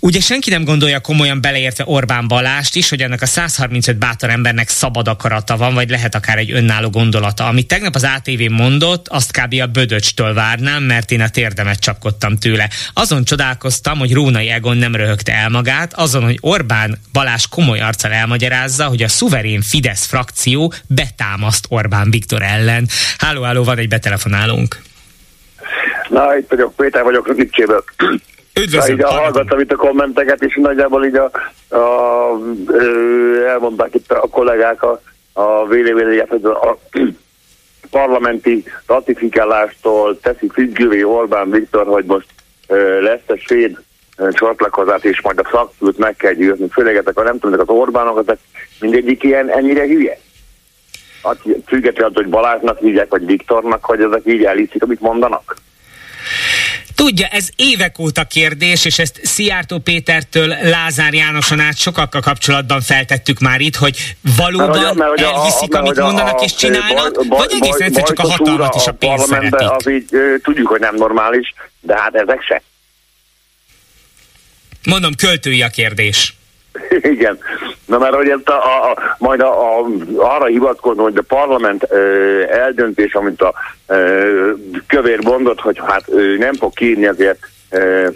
[0.00, 4.68] Ugye senki nem gondolja komolyan beleértve Orbán Balást is, hogy ennek a 135 bátor embernek
[4.68, 7.46] szabad akarata van, vagy lehet akár egy önálló gondolata.
[7.46, 9.54] Amit tegnap az ATV mondott, azt kb.
[9.60, 12.68] a Bödöcstől várnám, mert én a térdemet csapkodtam tőle.
[12.92, 18.12] Azon csodálkoztam, hogy Rónai Egon nem röhögte el magát, azon, hogy Orbán Balás komoly arccal
[18.12, 22.88] elmagyarázza, hogy a szuverén Fidesz frakció betámaszt Orbán Viktor ellen.
[23.18, 24.82] Háló, háló, van egy betelefonálónk.
[26.08, 27.84] Na, itt vagyok, Péter vagyok, Lipcséből.
[28.60, 28.96] Üdvözlöm!
[28.96, 31.30] Így a hallgattam itt a kommenteket, és nagyjából így a,
[31.76, 35.00] a, ö, elmondták itt a kollégák a,
[35.32, 36.78] a véleményeket, hogy a, a
[37.90, 42.26] parlamenti ratifikálástól teszik függővé Orbán Viktor, hogy most
[42.66, 43.78] ö, lesz egy svéd
[44.30, 46.68] csatlakozás, és majd a szakült meg kell győzni.
[46.70, 48.38] Főleg ezek a nem tudom, az Orbánok, ezek
[48.80, 50.18] mindegyik ilyen ennyire hülye.
[51.66, 55.56] Függetlenül, hogy Balázsnak hívják, vagy Viktornak, hogy ezek így elhiszik, amit mondanak.
[56.96, 63.38] Tudja, ez évek óta kérdés, és ezt Szijjártó Pétertől Lázár Jánoson át sokakkal kapcsolatban feltettük
[63.38, 67.38] már itt, hogy valóban mert, mert, elhiszik, a, amit mondanak a, és csinálnak, baj, baj,
[67.38, 69.70] vagy egész egyszer csak a hatalmat és a pénzt szeretik.
[69.70, 70.08] Az így
[70.42, 72.62] tudjuk, hogy nem normális, de hát ezek se.
[74.84, 76.34] Mondom, költői a kérdés.
[77.14, 77.38] Igen.
[77.86, 83.14] Na mert ezt a, a, majd a, a, arra hivatkozom, hogy a parlament ö, eldöntés,
[83.14, 83.54] amit a
[83.86, 84.50] ö,
[84.86, 87.38] kövér mondott, hogy hát ö, nem fog kírni azért
[87.70, 88.08] ö,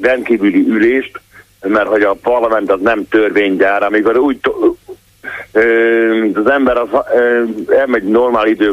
[0.00, 1.20] rendkívüli ülést,
[1.60, 4.40] mert hogy a parlament az nem törvénygyár, amikor úgy
[5.52, 8.72] ö, az ember az, ö, elmegy normál idő,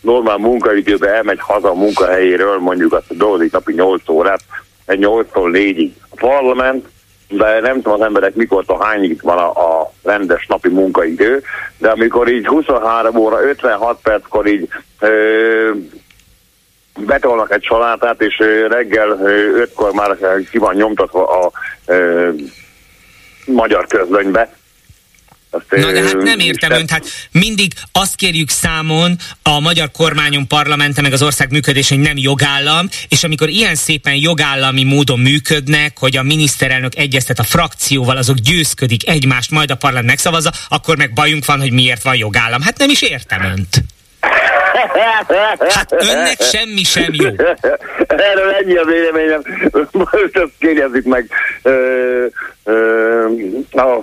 [0.00, 4.40] normál munkaidőbe, elmegy haza a munkahelyéről, mondjuk azt dolgozik napi 8 órát,
[4.84, 5.90] egy 8-tól 4-ig.
[6.08, 6.86] A parlament
[7.36, 11.42] de nem tudom az emberek mikor a hányig van a, a rendes napi munkaidő,
[11.78, 14.68] de amikor így 23 óra 56 perckor így
[15.00, 15.70] ö,
[16.98, 20.16] betolnak egy salátát, és reggel 5-kor már
[20.50, 21.50] ki van nyomtatva a
[21.86, 22.30] ö,
[23.46, 24.50] magyar közlönybe,
[25.68, 31.00] Na de hát nem értem önt, hát mindig azt kérjük számon a magyar kormányon, parlamente,
[31.00, 36.16] meg az ország működés, hogy nem jogállam, és amikor ilyen szépen jogállami módon működnek, hogy
[36.16, 41.44] a miniszterelnök egyeztet a frakcióval, azok győzködik egymást, majd a parlament megszavazza, akkor meg bajunk
[41.44, 42.62] van, hogy miért van jogállam.
[42.62, 43.82] Hát nem is értem önt.
[45.68, 47.28] Hát önnek semmi sem jó.
[48.06, 49.42] Erről ennyi a véleményem.
[49.90, 51.30] Most azt kérdezzük meg.
[51.62, 52.26] Ö,
[52.64, 53.26] ö,
[53.72, 53.98] ö,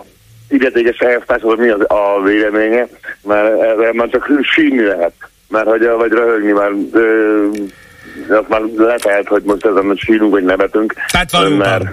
[0.49, 2.87] illetékes elvtárshoz mi az a véleménye,
[3.23, 5.13] mert erre már csak sínni lehet,
[5.49, 7.47] mert hogy, vagy röhögni, mert ö,
[8.29, 10.93] azt már lehet, hogy most ezen a sírunk, vagy nevetünk.
[11.07, 11.83] Hát Mert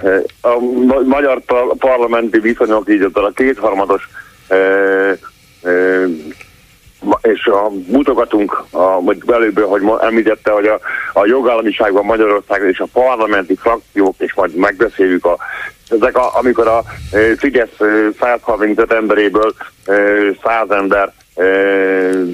[0.41, 0.59] a
[1.05, 1.41] magyar
[1.77, 4.09] parlamenti viszonyok így a kétharmados
[4.47, 5.11] ö,
[5.63, 6.05] ö,
[7.21, 10.79] és a, mutogatunk, a, vagy előbb, hogy említette, hogy a,
[11.13, 15.37] a jogállamiságban Magyarországon és a parlamenti frakciók, és majd megbeszéljük a
[15.89, 16.83] ezek, a, amikor a
[17.37, 17.77] Fidesz
[18.19, 19.53] 135 emberéből
[20.43, 21.13] 100 ember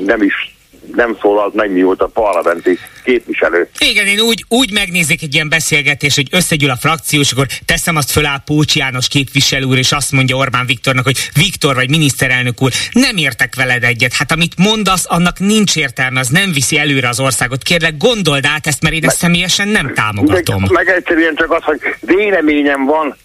[0.05, 0.53] nem is
[0.95, 3.69] nem szólalt meg mióta parlamenti képviselő.
[3.79, 7.95] Igen, én úgy, úgy megnézik egy ilyen beszélgetés, hogy összegyűl a frakció, és akkor teszem
[7.95, 12.61] azt föl Pócs János képviselő úr, és azt mondja Orbán Viktornak, hogy Viktor vagy miniszterelnök
[12.61, 14.13] úr, nem értek veled egyet.
[14.13, 17.63] Hát amit mondasz, annak nincs értelme, az nem viszi előre az országot.
[17.63, 20.61] Kérlek, gondold át ezt, mert én ezt személyesen nem támogatom.
[20.61, 23.15] Meg, meg egyszerűen csak az, hogy véleményem van,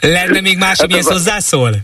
[0.00, 1.76] lenne még más, ami ezt hozzászól?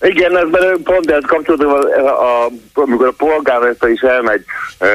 [0.00, 0.46] Igen, ez
[0.82, 4.44] pont ez kapcsolódik, a, a, amikor a polgármester is elmegy
[4.78, 4.86] e,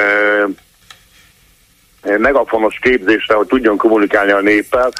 [2.18, 4.92] megafonos képzésre, hogy tudjon kommunikálni a néppel.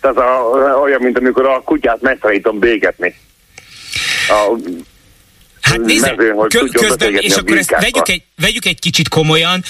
[0.00, 0.40] Tehát a,
[0.82, 3.14] olyan, mint amikor a kutyát megtanítom bégetni.
[4.28, 4.56] A,
[5.70, 6.14] Hát nézze,
[6.48, 9.64] kö- közben, és akkor ezt vegyük egy, vegyük egy kicsit komolyan,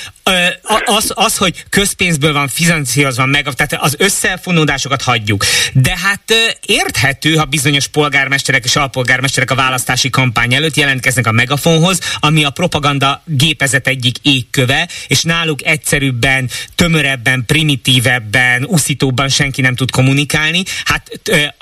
[0.84, 5.44] az, az, hogy közpénzből van finanszírozva meg, tehát az összefonódásokat hagyjuk.
[5.72, 6.34] De hát
[6.66, 12.50] érthető, ha bizonyos polgármesterek és alpolgármesterek a választási kampány előtt jelentkeznek a megafonhoz, ami a
[12.50, 20.62] propaganda gépezet egyik égköve, és náluk egyszerűbben, tömörebben, primitívebben, uszítóbban senki nem tud kommunikálni.
[20.84, 21.20] Hát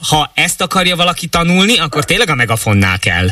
[0.08, 3.28] ha ezt akarja valaki tanulni, akkor tényleg a megafonnál kell.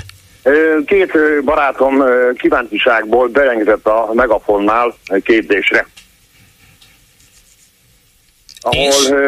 [0.86, 2.02] Két barátom
[2.34, 5.86] kíváncsiságból beengedett a Megafonnál képzésre.
[8.60, 9.18] Ahol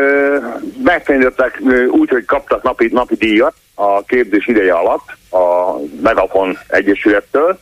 [0.84, 7.58] megfénylődtek úgy, hogy kaptak napi, napi díjat a képzés ideje alatt a Megafon Egyesülettől,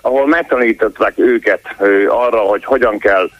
[0.00, 1.60] ahol megtanították őket
[2.08, 3.30] arra, hogy hogyan kell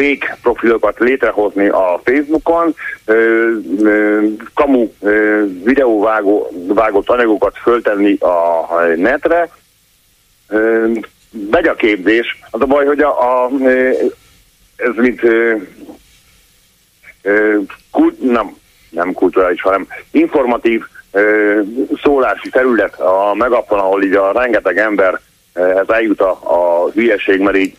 [0.00, 2.74] fake profilokat létrehozni a Facebookon,
[4.54, 4.92] kamu
[5.64, 9.48] videóvágott anyagokat föltenni a netre.
[11.50, 12.38] Megy a képzés.
[12.50, 13.50] Az a baj, hogy a, a
[14.76, 15.20] ez mint
[17.90, 18.56] kult, nem,
[18.90, 20.82] nem kulturális, hanem informatív
[22.02, 25.20] szólási terület a megapon, ahol így a rengeteg ember
[25.52, 27.76] ez eljut a, a hülyeség, mert így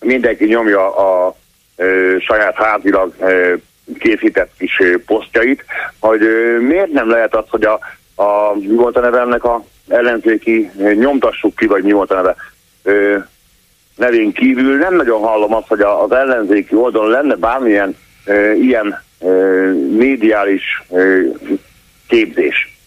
[0.00, 1.36] mindenki nyomja a
[1.76, 3.54] ö, saját házilag ö,
[3.98, 5.64] készített kis ö, posztjait,
[5.98, 7.78] hogy ö, miért nem lehet az, hogy a,
[8.22, 12.36] a mi volt a neve ennek a ellenzéki nyomtassuk ki, vagy mi volt a neve
[12.82, 13.16] ö,
[13.96, 19.72] nevén kívül nem nagyon hallom azt, hogy az ellenzéki oldalon lenne bármilyen ö, ilyen ö,
[19.96, 21.20] médiális ö,
[22.08, 22.77] képzés.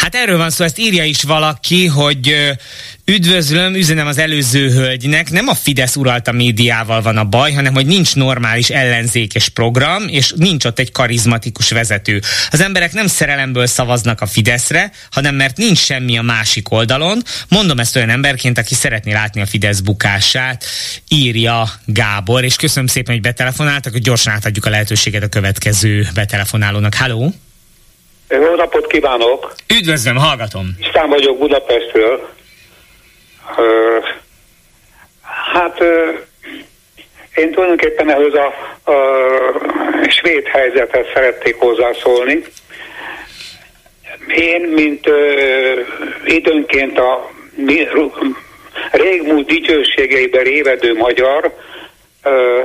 [0.00, 2.56] Hát erről van szó, ezt írja is valaki, hogy
[3.04, 7.86] üdvözlöm, üzenem az előző hölgynek, nem a Fidesz uralta médiával van a baj, hanem hogy
[7.86, 12.20] nincs normális ellenzékes program, és nincs ott egy karizmatikus vezető.
[12.50, 17.22] Az emberek nem szerelemből szavaznak a Fideszre, hanem mert nincs semmi a másik oldalon.
[17.48, 20.64] Mondom ezt olyan emberként, aki szeretné látni a Fidesz bukását,
[21.08, 26.94] írja Gábor, és köszönöm szépen, hogy betelefonáltak, hogy gyorsan átadjuk a lehetőséget a következő betelefonálónak.
[26.94, 27.34] Halló!
[28.30, 29.52] Jó napot kívánok!
[29.78, 30.66] Üdvözlöm, hallgatom!
[30.80, 32.28] Istán vagyok Budapestről.
[35.52, 35.78] Hát
[37.34, 38.46] én tulajdonképpen ehhez a,
[38.90, 38.96] a
[40.08, 42.42] svéd helyzethez szerették hozzászólni.
[44.28, 45.80] Én, mint ö,
[46.24, 47.88] időnként a mi,
[48.90, 51.54] régmúlt dicsőségeiben révedő magyar,
[52.22, 52.60] ö,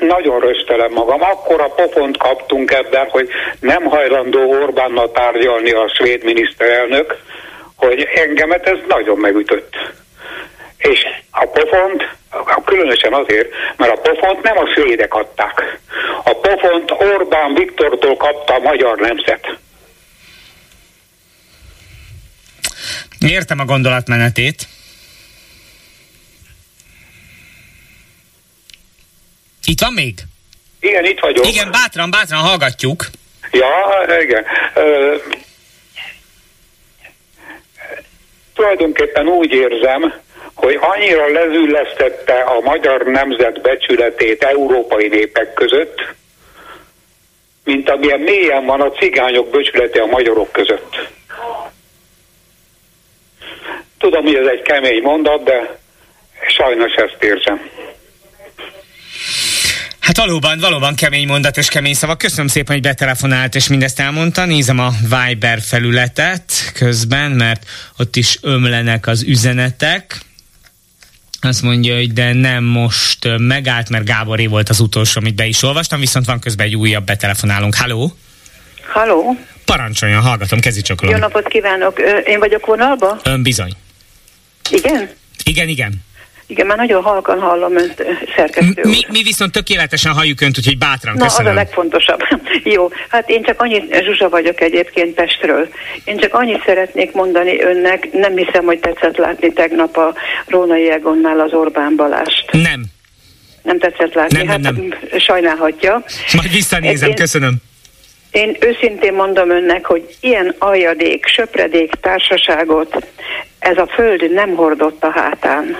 [0.00, 1.22] nagyon röstelem magam.
[1.22, 3.28] Akkor a pofont kaptunk ebben, hogy
[3.60, 7.16] nem hajlandó Orbánnal tárgyalni a svéd miniszterelnök,
[7.76, 9.74] hogy engemet ez nagyon megütött.
[10.76, 12.08] És a pofont,
[12.64, 15.78] különösen azért, mert a pofont nem a svédek adták.
[16.24, 19.58] A pofont Orbán Viktortól kapta a magyar nemzet.
[23.18, 24.66] Értem a gondolatmenetét.
[29.66, 30.14] Itt van még?
[30.80, 31.46] Igen, itt vagyok.
[31.46, 33.04] Igen, bátran, bátran hallgatjuk.
[33.50, 34.44] Ja, igen.
[34.74, 35.16] Ö,
[38.54, 40.14] tulajdonképpen úgy érzem,
[40.54, 46.14] hogy annyira lezüllesztette a magyar nemzet becsületét európai népek között,
[47.64, 51.08] mint amilyen mélyen van a cigányok becsülete a magyarok között.
[53.98, 55.78] Tudom, hogy ez egy kemény mondat, de
[56.48, 57.70] sajnos ezt érzem.
[60.06, 62.16] Hát valóban, valóban kemény mondat és kemény szava.
[62.16, 64.44] Köszönöm szépen, hogy betelefonált és mindezt elmondta.
[64.44, 67.66] Nézem a Viber felületet közben, mert
[67.96, 70.20] ott is ömlenek az üzenetek.
[71.40, 75.62] Azt mondja, hogy de nem most megállt, mert Gáboré volt az utolsó, amit be is
[75.62, 77.74] olvastam, viszont van közben egy újabb betelefonálunk.
[77.74, 78.16] Halló?
[78.88, 79.36] Halló?
[79.64, 82.00] Parancsoljon, hallgatom, csak Jó napot kívánok.
[82.26, 83.20] Én vagyok vonalba?
[83.22, 83.72] Ön bizony.
[84.70, 85.10] Igen?
[85.44, 86.04] Igen, igen.
[86.46, 88.04] Igen, már nagyon halkan hallom önt,
[88.36, 91.46] szerkesztő mi, mi viszont tökéletesen halljuk önt, úgyhogy bátran Na, köszönöm.
[91.46, 92.20] az a legfontosabb.
[92.74, 95.68] Jó, hát én csak annyit, Zsuzsa vagyok egyébként Pestről.
[96.04, 100.14] Én csak annyit szeretnék mondani önnek, nem hiszem, hogy tetszett látni tegnap a
[100.46, 102.52] Rónai Egonnál az Orbán Balást.
[102.52, 102.84] Nem.
[103.62, 104.38] Nem tetszett látni?
[104.38, 105.18] Nem, hát nem, nem.
[105.18, 106.04] sajnálhatja.
[106.36, 107.54] Majd visszanézem, Én- köszönöm.
[108.30, 113.06] Én őszintén mondom önnek, hogy ilyen aljadék, söpredék társaságot
[113.58, 115.76] ez a föld nem hordott a hátán.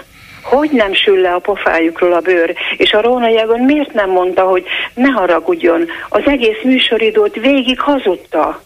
[0.49, 2.55] Hogy nem sül le a pofájukról a bőr?
[2.77, 5.85] És a Róna Jágon miért nem mondta, hogy ne haragudjon?
[6.09, 8.65] Az egész műsoridót végig hazudta.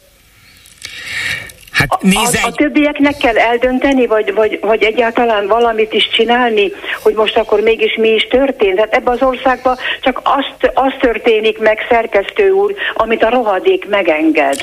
[1.72, 7.14] Hát A, nézze, a többieknek kell eldönteni, vagy, vagy, vagy egyáltalán valamit is csinálni, hogy
[7.14, 8.78] most akkor mégis mi is történt.
[8.78, 14.60] Hát ebben az országban csak azt, az történik meg, szerkesztő úr, amit a rohadék megenged.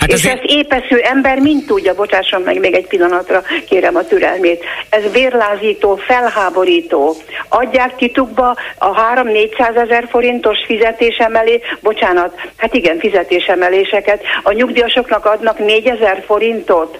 [0.00, 4.04] Hát és azért- ezt épesző ember mind tudja, bocsásson meg még egy pillanatra, kérem a
[4.04, 4.64] türelmét.
[4.90, 7.16] Ez vérlázító, felháborító.
[7.48, 14.22] Adják titukba a 3-400 ezer forintos fizetésemelé, bocsánat, hát igen, fizetésemeléseket.
[14.42, 16.98] A nyugdíjasoknak adnak 4 ezer forintot.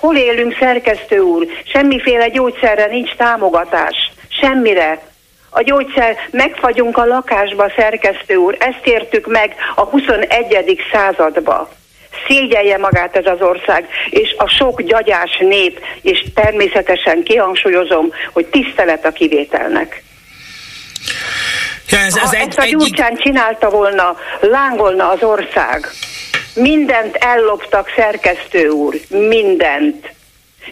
[0.00, 1.46] Hol élünk, szerkesztő úr?
[1.72, 4.10] Semmiféle gyógyszerre nincs támogatás.
[4.40, 4.98] Semmire.
[5.50, 8.56] A gyógyszer, megfagyunk a lakásba, szerkesztő úr.
[8.58, 10.80] Ezt értük meg a 21.
[10.92, 11.68] századba.
[12.26, 19.04] Szégyelje magát ez az ország, és a sok gyagyás nép, és természetesen kihangsúlyozom, hogy tisztelet
[19.04, 20.02] a kivételnek.
[21.90, 25.86] Ja, ez, ez ha egy, ezt a Gyurcsán csinálta volna, lángolna az ország.
[26.54, 30.14] Mindent elloptak, szerkesztő úr, mindent.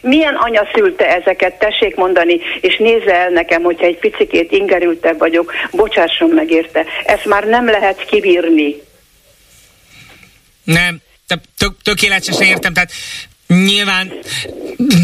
[0.01, 5.53] Milyen anya szülte ezeket, tessék mondani, és nézze el nekem, hogyha egy picikét ingerültebb vagyok,
[5.71, 6.85] bocsásson meg érte.
[7.05, 8.77] Ezt már nem lehet kibírni.
[10.65, 12.93] nem, tök, tök, tökéletesen értem, tehát
[13.47, 14.13] Nyilván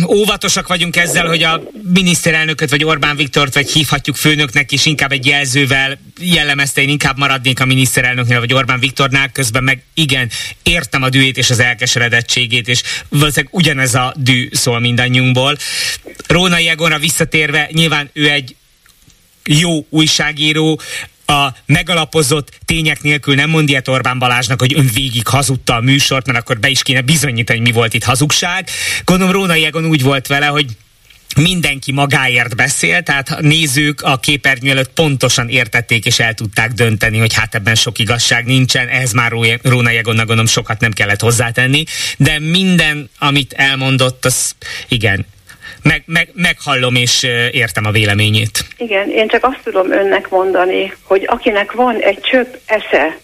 [0.07, 1.63] óvatosak vagyunk ezzel, hogy a
[1.93, 7.61] miniszterelnököt vagy Orbán Viktort vagy hívhatjuk főnöknek, és inkább egy jelzővel jellemezte, én inkább maradnék
[7.61, 10.31] a miniszterelnöknél vagy Orbán Viktornál, közben meg igen,
[10.63, 15.57] értem a dühét és az elkeseredettségét, és valószínűleg ugyanez a dű szól mindannyiunkból.
[16.27, 18.57] Róna Jegonra visszatérve, nyilván ő egy
[19.45, 20.81] jó újságíró,
[21.31, 26.27] a megalapozott tények nélkül nem mondja ilyet Orbán Balázsnak, hogy ön végig hazudta a műsort,
[26.27, 28.69] mert akkor be is kéne bizonyítani, hogy mi volt itt hazugság.
[29.05, 30.67] Gondolom Róna Jegon úgy volt vele, hogy
[31.37, 37.35] mindenki magáért beszél, tehát nézők a képernyő előtt pontosan értették és el tudták dönteni, hogy
[37.35, 41.85] hát ebben sok igazság nincsen, ehhez már Róna Jegonnak gondolom sokat nem kellett hozzátenni,
[42.17, 44.55] de minden, amit elmondott, az
[44.89, 45.27] igen,
[45.83, 48.65] meg, meg, meghallom és értem a véleményét.
[48.77, 53.17] Igen, én csak azt tudom önnek mondani, hogy akinek van egy csöpp esze,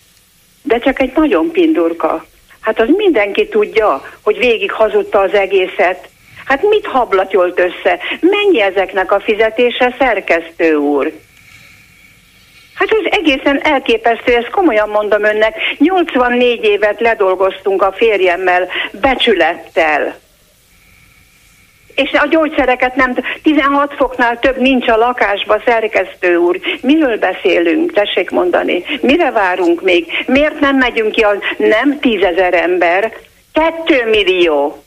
[0.63, 2.27] de csak egy nagyon pindurka,
[2.61, 6.09] hát az mindenki tudja, hogy végig hazudta az egészet.
[6.45, 7.99] Hát mit hablatyolt össze?
[8.21, 11.13] Mennyi ezeknek a fizetése, szerkesztő úr?
[12.75, 15.55] Hát ez egészen elképesztő, ezt komolyan mondom önnek.
[15.79, 20.19] 84 évet ledolgoztunk a férjemmel, becsülettel
[21.97, 26.61] és a gyógyszereket nem, 16 foknál több nincs a lakásba, szerkesztő úr.
[26.81, 28.85] Miről beszélünk, tessék mondani?
[29.01, 30.07] Mire várunk még?
[30.27, 33.13] Miért nem megyünk ki a nem tízezer ember,
[33.53, 34.81] kettő millió?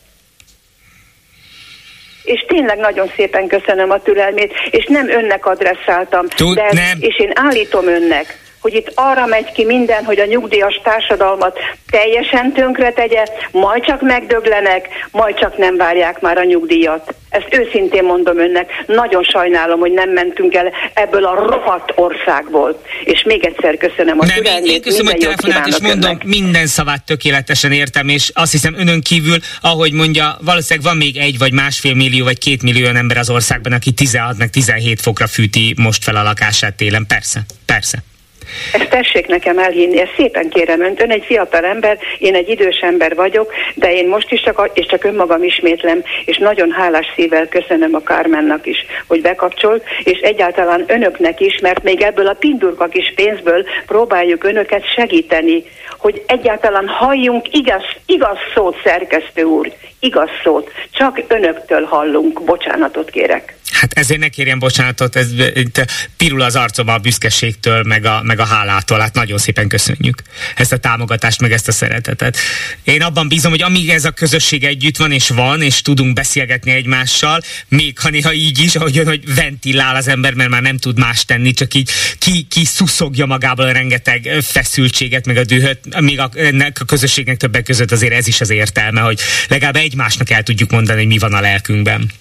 [2.24, 6.98] és tényleg nagyon szépen köszönöm a türelmét, és nem önnek adresszáltam, Tud, de nem.
[7.00, 12.54] és én állítom önnek, hogy itt arra megy ki minden, hogy a nyugdíjas társadalmat teljesen
[12.54, 17.14] tönkre tegye, majd csak megdöglenek, majd csak nem várják már a nyugdíjat.
[17.30, 22.82] Ezt őszintén mondom önnek, nagyon sajnálom, hogy nem mentünk el ebből a rohadt országból.
[23.04, 26.24] És még egyszer köszönöm a nem, türelmét, én köszönöm, hogy telefonált, és mondom, önnek.
[26.24, 31.38] minden szavát tökéletesen értem, és azt hiszem önön kívül, ahogy mondja, valószínűleg van még egy
[31.38, 35.28] vagy másfél millió, vagy két millió olyan ember az országban, aki 16 meg 17 fokra
[35.28, 37.06] fűti most fel a lakását télen.
[37.08, 38.04] Persze, persze.
[38.74, 41.02] Ezt tessék nekem elhinni, ezt szépen kérem önt.
[41.02, 44.86] Ön egy fiatal ember, én egy idős ember vagyok, de én most is csak, és
[44.86, 50.84] csak önmagam ismétlem, és nagyon hálás szívvel köszönöm a Kármennak is, hogy bekapcsolt, és egyáltalán
[50.88, 55.64] önöknek is, mert még ebből a pindurka kis pénzből próbáljuk önöket segíteni,
[55.98, 60.72] hogy egyáltalán halljunk igaz, igaz szót, szerkesztő úr, igaz szót.
[60.92, 63.59] Csak önöktől hallunk, bocsánatot kérek.
[63.80, 65.28] Hát ezért ne kérjem bocsánatot, ez
[66.18, 69.00] pirul az arcom a büszkeségtől, meg a, meg a hálától.
[69.00, 70.22] Hát nagyon szépen köszönjük
[70.56, 72.38] ezt a támogatást, meg ezt a szeretetet.
[72.84, 76.72] Én abban bízom, hogy amíg ez a közösség együtt van, és van, és tudunk beszélgetni
[76.72, 81.00] egymással, még ha néha így is, ahogy hogy ventilál az ember, mert már nem tud
[81.00, 86.20] más tenni, csak így ki, ki szuszogja magából a rengeteg feszültséget, meg a dühöt, még
[86.20, 90.44] a, ennek a közösségnek többek között azért ez is az értelme, hogy legalább egymásnak el
[90.44, 92.12] tudjuk mondani, hogy mi van a lelkünkben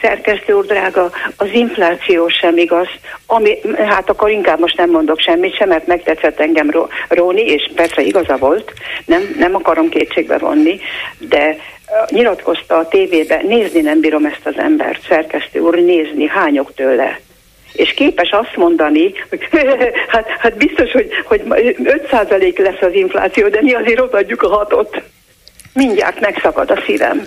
[0.00, 2.88] szerkesztő úr drága, az infláció sem igaz,
[3.26, 8.02] ami, hát akkor inkább most nem mondok semmit sem, mert megtetszett engem Róni, és persze
[8.02, 8.72] igaza volt,
[9.04, 10.80] nem, nem akarom kétségbe vonni,
[11.18, 11.56] de
[12.08, 17.18] nyilatkozta a tévébe, nézni nem bírom ezt az embert, szerkesztő úr, nézni, hányok tőle
[17.72, 19.48] és képes azt mondani, hogy
[20.12, 25.02] hát, hát biztos, hogy, hogy 5% lesz az infláció, de mi azért odaadjuk a hatot.
[25.72, 27.26] Mindjárt megszakad a szívem.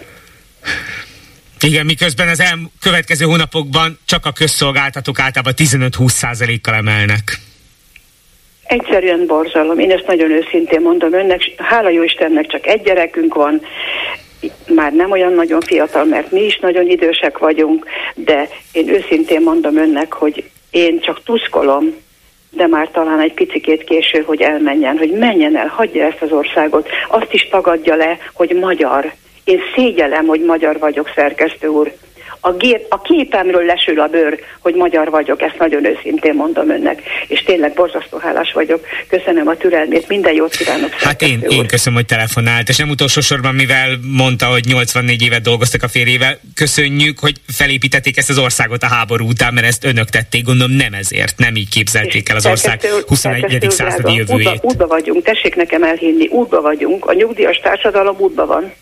[1.64, 7.40] Igen, miközben az el következő hónapokban csak a közszolgáltatók általában 15-20%-kal emelnek.
[8.64, 9.80] Egyszerűen borzalom.
[9.80, 11.42] Én ezt nagyon őszintén mondom önnek.
[11.58, 13.62] Hála jó Istennek csak egy gyerekünk van.
[14.68, 17.86] Már nem olyan nagyon fiatal, mert mi is nagyon idősek vagyunk,
[18.16, 21.96] de én őszintén mondom önnek, hogy én csak tuszkolom,
[22.50, 26.90] de már talán egy picikét késő, hogy elmenjen, hogy menjen el, hagyja ezt az országot,
[27.08, 29.14] azt is tagadja le, hogy magyar,
[29.44, 31.94] én szégyelem, hogy magyar vagyok, szerkesztő úr.
[32.46, 37.02] A, gép, a képemről lesül a bőr, hogy magyar vagyok, ezt nagyon őszintén mondom önnek,
[37.28, 38.86] és tényleg borzasztó hálás vagyok.
[39.08, 40.90] Köszönöm a türelmét, minden jót kívánok.
[40.94, 41.52] Hát én, úr.
[41.52, 45.88] én köszönöm, hogy telefonált, és nem utolsó sorban, mivel mondta, hogy 84 évet dolgoztak a
[45.88, 50.72] férjével, köszönjük, hogy felépítették ezt az országot a háború után, mert ezt önök tették, gondolom
[50.72, 53.66] nem ezért, nem így képzelték el az ország 21.
[53.70, 54.48] századi jövőjét.
[54.48, 58.74] Útba, útba vagyunk, tessék nekem elhinni, útba vagyunk, a nyugdíjas társadalom útba van.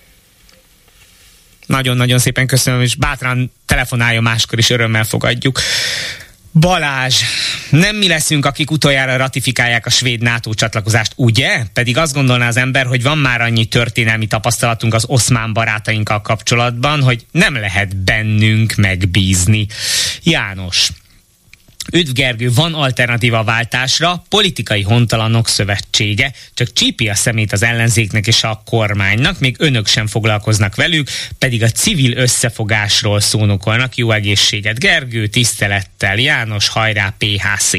[1.72, 5.60] Nagyon-nagyon szépen köszönöm, és bátran telefonálja máskor is, örömmel fogadjuk.
[6.54, 7.16] Balázs,
[7.70, 11.64] nem mi leszünk, akik utoljára ratifikálják a svéd NATO csatlakozást, ugye?
[11.74, 17.02] Pedig azt gondolná az ember, hogy van már annyi történelmi tapasztalatunk az oszmán barátainkkal kapcsolatban,
[17.02, 19.68] hogy nem lehet bennünk megbízni.
[20.24, 20.90] János,
[21.94, 28.28] Üdv Gergő, van alternatíva a váltásra, politikai hontalanok szövetsége, csak csípi a szemét az ellenzéknek
[28.28, 33.96] és a kormánynak, még önök sem foglalkoznak velük, pedig a civil összefogásról szónokolnak.
[33.96, 37.72] Jó egészséget, Gergő, tisztelettel, János, hajrá, PHC.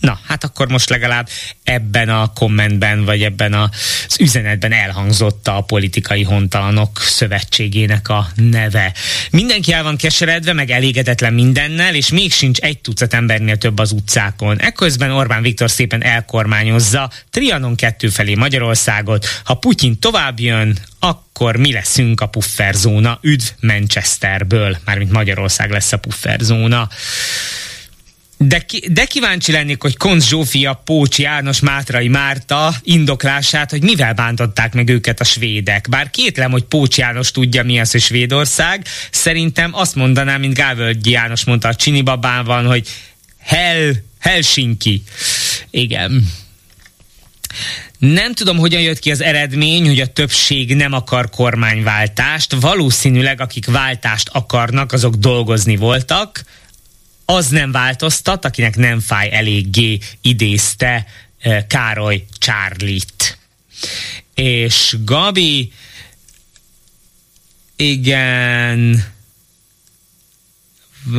[0.00, 1.28] Na, hát akkor most legalább
[1.64, 8.94] ebben a kommentben, vagy ebben az üzenetben elhangzott a politikai hontalanok szövetségének a neve.
[9.30, 13.92] Mindenki el van keseredve, meg elégedetlen mindennel, és még sincs egy tucat embernél több az
[13.92, 14.60] utcákon.
[14.60, 19.26] Ekközben Orbán Viktor szépen elkormányozza Trianon kettő felé Magyarországot.
[19.44, 23.18] Ha Putyin tovább jön, akkor mi leszünk a pufferzóna.
[23.22, 26.88] Üdv Manchesterből, mármint Magyarország lesz a pufferzóna.
[28.42, 34.12] De, ki, de kíváncsi lennék, hogy Konz Zsófia, Pócs János, Mátrai Márta indoklását, hogy mivel
[34.12, 35.88] bántották meg őket a svédek.
[35.88, 38.86] Bár kétlem, hogy Pócs János tudja, mi az, hogy Svédország.
[39.10, 42.88] Szerintem azt mondanám, mint Gávölgyi János mondta a Csinibabában, hogy
[43.40, 45.02] Hel, Helsinki.
[45.70, 46.28] Igen.
[47.98, 52.54] Nem tudom, hogyan jött ki az eredmény, hogy a többség nem akar kormányváltást.
[52.60, 56.44] Valószínűleg, akik váltást akarnak, azok dolgozni voltak.
[57.24, 61.06] Az nem változtat, akinek nem fáj eléggé, idézte
[61.38, 63.38] eh, Károly Csárlit.
[64.34, 65.72] És Gabi,
[67.76, 69.04] igen,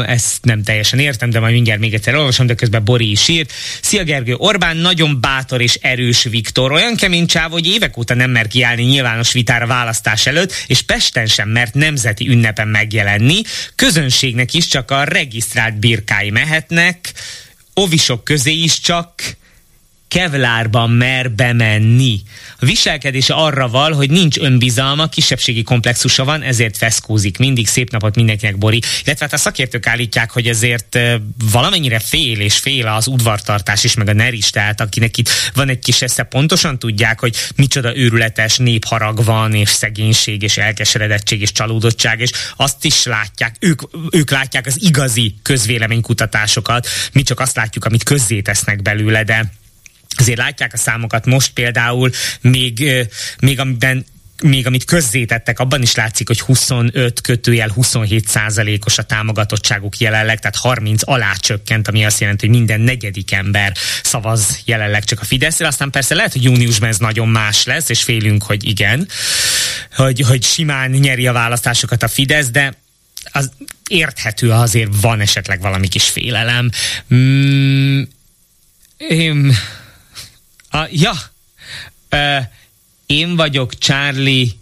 [0.06, 3.54] ezt nem teljesen értem, de majd mindjárt még egyszer olvasom, de közben Bori is írt.
[3.82, 8.32] Szia Gergő, Orbán nagyon bátor és erős Viktor, olyan kemény csáv, hogy évek óta nem
[8.32, 13.42] mer kiállni nyilvános vitára választás előtt, és Pesten sem mert nemzeti ünnepen megjelenni.
[13.76, 17.14] Közönségnek is csak a regisztrált birkái mehetnek,
[17.74, 19.40] ovisok közé is csak
[20.12, 22.22] kevlárban mer bemenni.
[22.60, 27.38] A viselkedése arra val, hogy nincs önbizalma, kisebbségi komplexusa van, ezért feszkózik.
[27.38, 28.82] Mindig szép napot mindenkinek, Bori.
[29.04, 31.00] Illetve hát a szakértők állítják, hogy ezért
[31.52, 35.70] valamennyire fél és fél az udvartartás is, meg a ner is, tehát akinek itt van
[35.70, 41.52] egy kis esze, pontosan tudják, hogy micsoda őrületes népharag van, és szegénység, és elkeseredettség, és
[41.52, 47.86] csalódottság, és azt is látják, ők, ők látják az igazi közvéleménykutatásokat, mi csak azt látjuk,
[47.86, 49.60] amit közzétesznek belőle, de
[50.18, 52.10] azért látják a számokat most például,
[52.42, 53.08] még,
[53.40, 54.06] még amiben
[54.44, 60.56] még amit közzétettek, abban is látszik, hogy 25 kötőjel 27 százalékos a támogatottságuk jelenleg, tehát
[60.56, 65.68] 30 alá csökkent, ami azt jelenti, hogy minden negyedik ember szavaz jelenleg csak a Fideszre.
[65.68, 69.08] Aztán persze lehet, hogy júniusban ez nagyon más lesz, és félünk, hogy igen,
[69.96, 72.74] hogy, hogy simán nyeri a választásokat a Fidesz, de
[73.32, 73.52] az
[73.88, 76.70] érthető, azért van esetleg valami kis félelem.
[77.14, 78.02] Mm,
[78.98, 79.56] én,
[80.72, 81.14] a, ja,
[82.10, 82.38] ö,
[83.06, 84.60] én vagyok Charlie,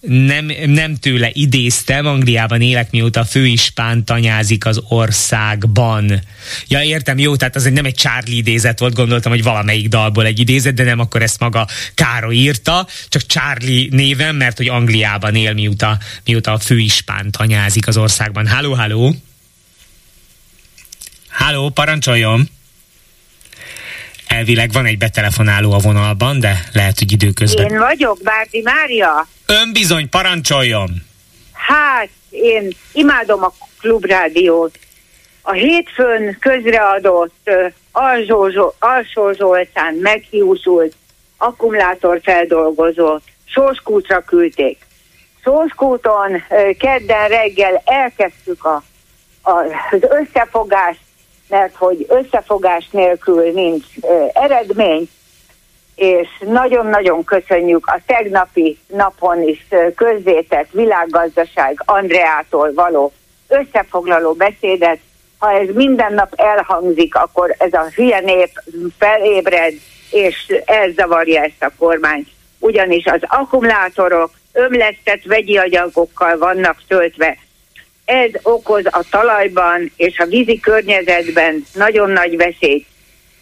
[0.00, 6.22] nem, nem tőle idéztem, Angliában élek, mióta a főispán tanyázik az országban.
[6.68, 10.38] Ja, értem, jó, tehát az nem egy Charlie idézet volt, gondoltam, hogy valamelyik dalból egy
[10.38, 15.52] idézet, de nem akkor ezt maga Káro írta, csak Charlie néven, mert hogy Angliában él,
[15.52, 18.48] mióta, mióta a főispán tanyázik az országban.
[18.48, 19.16] Halló, halló!
[21.28, 22.48] Halló, parancsoljon!
[24.32, 27.70] Elvileg van egy betelefonáló a vonalban, de lehet, hogy időközben.
[27.70, 29.26] Én vagyok, Bárdi Mária.
[29.46, 30.90] Ön bizony, parancsoljon!
[31.52, 34.78] Hát, én imádom a klubrádiót.
[35.42, 37.50] A hétfőn közreadott
[37.92, 40.94] Alsó, Alsó Zoltán meghiúsult
[41.36, 44.86] akkumulátorfeldolgozót Sóskútra küldték.
[45.44, 46.42] Sóskúton
[46.78, 48.82] kedden reggel elkezdtük a,
[49.42, 49.50] a,
[49.90, 51.00] az összefogást
[51.52, 53.84] mert hogy összefogás nélkül nincs
[54.32, 55.08] eredmény,
[55.94, 63.12] és nagyon-nagyon köszönjük a tegnapi napon is közzétett világgazdaság Andreától való
[63.48, 64.98] összefoglaló beszédet.
[65.38, 68.62] Ha ez minden nap elhangzik, akkor ez a hülye nép
[68.98, 69.72] felébred,
[70.10, 72.28] és elzavarja ezt a kormányt.
[72.58, 77.36] Ugyanis az akkumulátorok ömlesztett vegyi anyagokkal vannak töltve,
[78.12, 82.86] ez okoz a talajban és a vízi környezetben nagyon nagy veszélyt.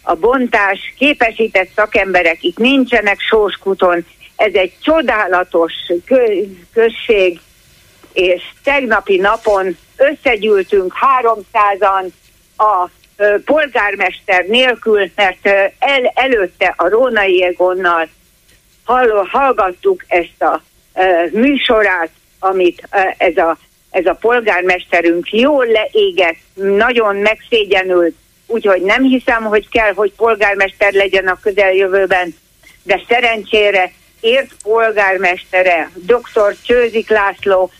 [0.01, 4.05] A bontás képesített szakemberek itt nincsenek Sóskuton,
[4.35, 5.73] ez egy csodálatos
[6.73, 7.39] község,
[8.13, 12.07] és tegnapi napon összegyűltünk 300-an
[12.57, 12.89] a
[13.45, 15.45] polgármester nélkül, mert
[15.79, 18.09] el, előtte a Rónai Egonnal
[18.83, 20.61] hall, hallgattuk ezt a
[21.31, 22.09] műsorát,
[22.39, 23.57] amit ez a
[23.91, 28.15] ez a polgármesterünk jól leégett, nagyon megszégyenült,
[28.47, 32.35] úgyhogy nem hiszem, hogy kell, hogy polgármester legyen a közeljövőben,
[32.83, 36.55] de szerencsére ért polgármestere, dr.
[36.65, 37.71] Csőzik László,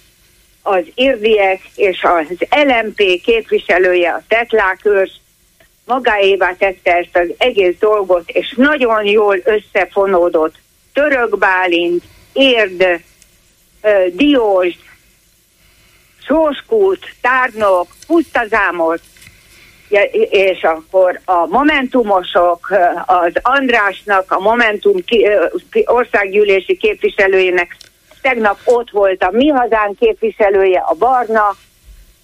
[0.61, 5.21] az Irdiek és az LMP képviselője, a Tetlákőrs,
[5.85, 10.55] magáévá tette ezt az egész dolgot, és nagyon jól összefonódott
[10.93, 12.03] Török Bálint,
[12.33, 13.01] Érd,
[14.11, 14.75] Diós,
[16.25, 19.01] Sóskút, Tárnok, Pusztazámot,
[20.29, 22.69] és akkor a Momentumosok,
[23.05, 24.95] az Andrásnak, a Momentum
[25.85, 27.77] országgyűlési képviselőjének
[28.21, 31.55] tegnap ott volt a Mi Hazán képviselője, a Barna,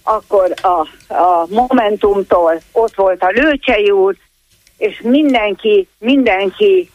[0.04, 4.16] akkor a, a Momentumtól ott volt a Lőcsei úr,
[4.78, 6.90] és mindenki, mindenki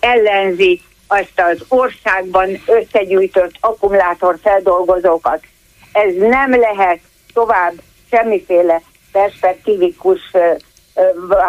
[0.00, 5.40] ellenzi azt az országban összegyűjtött akkumulátorfeldolgozókat.
[5.92, 7.00] Ez nem lehet
[7.32, 7.72] tovább
[8.10, 8.82] semmiféle
[9.12, 10.20] perspektívikus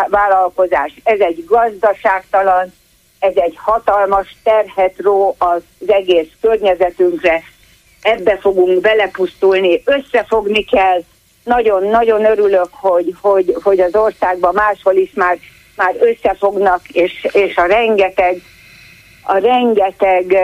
[0.09, 0.93] vállalkozás.
[1.03, 2.73] Ez egy gazdaságtalan,
[3.19, 7.43] ez egy hatalmas terhet ró az egész környezetünkre,
[8.01, 11.01] ebbe fogunk belepusztulni, összefogni kell.
[11.43, 15.37] Nagyon-nagyon örülök, hogy, hogy, hogy az országban máshol is már,
[15.75, 18.41] már összefognak, és, és a rengeteg,
[19.23, 20.37] a rengeteg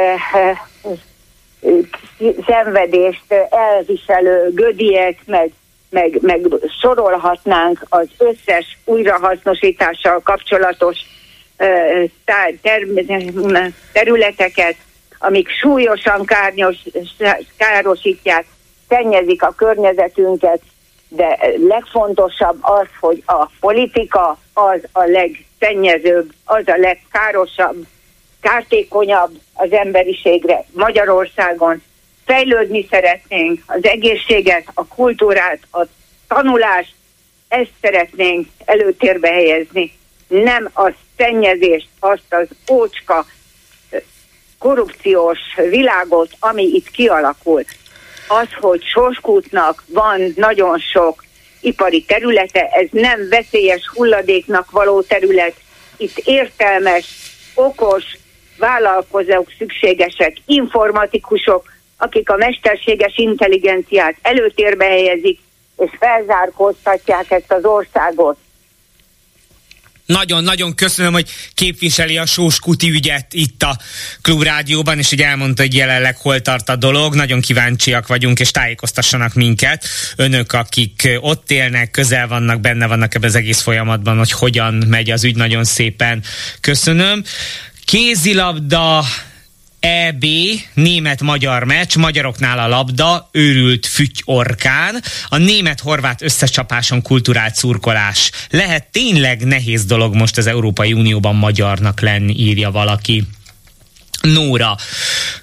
[2.45, 5.51] szenvedést elviselő gödiek, meg,
[5.89, 6.41] meg, meg
[6.81, 10.97] sorolhatnánk az összes újrahasznosítással kapcsolatos
[13.91, 14.75] területeket,
[15.19, 16.75] amik súlyosan kárnyos,
[17.57, 18.45] károsítják,
[18.89, 20.61] szennyezik a környezetünket,
[21.07, 27.85] de legfontosabb az, hogy a politika az a legszennyezőbb, az a legkárosabb,
[28.41, 31.83] kártékonyabb az emberiségre Magyarországon.
[32.25, 35.85] Fejlődni szeretnénk, az egészséget, a kultúrát, a
[36.27, 36.93] tanulást,
[37.47, 43.25] ezt szeretnénk előtérbe helyezni, nem a szennyezést, azt az ócska
[44.57, 47.67] korrupciós világot, ami itt kialakult.
[48.27, 51.23] Az, hogy Soskútnak van nagyon sok
[51.61, 55.55] ipari területe, ez nem veszélyes hulladéknak való terület.
[55.97, 57.05] Itt értelmes,
[57.53, 58.03] okos
[58.59, 65.39] vállalkozók szükségesek, informatikusok, akik a mesterséges intelligenciát előtérbe helyezik,
[65.77, 68.37] és felzárkóztatják ezt az országot
[70.09, 73.77] nagyon-nagyon köszönöm, hogy képviseli a Sóskuti ügyet itt a
[74.21, 77.15] Klubrádióban, és hogy elmondta, hogy jelenleg hol tart a dolog.
[77.15, 79.85] Nagyon kíváncsiak vagyunk, és tájékoztassanak minket.
[80.15, 85.11] Önök, akik ott élnek, közel vannak, benne vannak ebben az egész folyamatban, hogy hogyan megy
[85.11, 85.35] az ügy.
[85.35, 86.23] Nagyon szépen
[86.61, 87.23] köszönöm.
[87.89, 89.03] Kézilabda
[89.79, 90.25] EB,
[90.73, 98.31] német-magyar meccs, magyaroknál a labda, őrült füty orkán, a német-horvát összecsapáson kulturált szurkolás.
[98.49, 103.27] Lehet tényleg nehéz dolog most az Európai Unióban magyarnak lenni, írja valaki.
[104.21, 104.77] Nóra.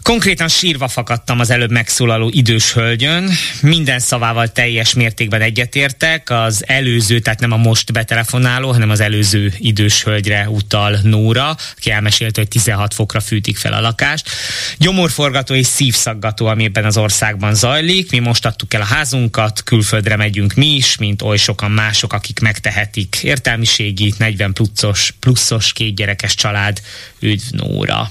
[0.02, 3.30] Konkrétan sírva fakadtam az előbb megszólaló idős hölgyön.
[3.62, 6.30] Minden szavával teljes mértékben egyetértek.
[6.30, 11.90] Az előző, tehát nem a most betelefonáló, hanem az előző idős hölgyre utal Nóra, aki
[11.90, 14.30] elmesélte, hogy 16 fokra fűtik fel a lakást.
[14.78, 18.10] Gyomorforgató és szívszaggató, ami ebben az országban zajlik.
[18.10, 22.40] Mi most adtuk el a házunkat, külföldre megyünk mi is, mint oly sokan mások, akik
[22.40, 23.18] megtehetik.
[23.22, 26.80] Értelmiségi, 40 pluszos, pluszos két gyerekes család.
[27.20, 28.10] Üdv Nóra!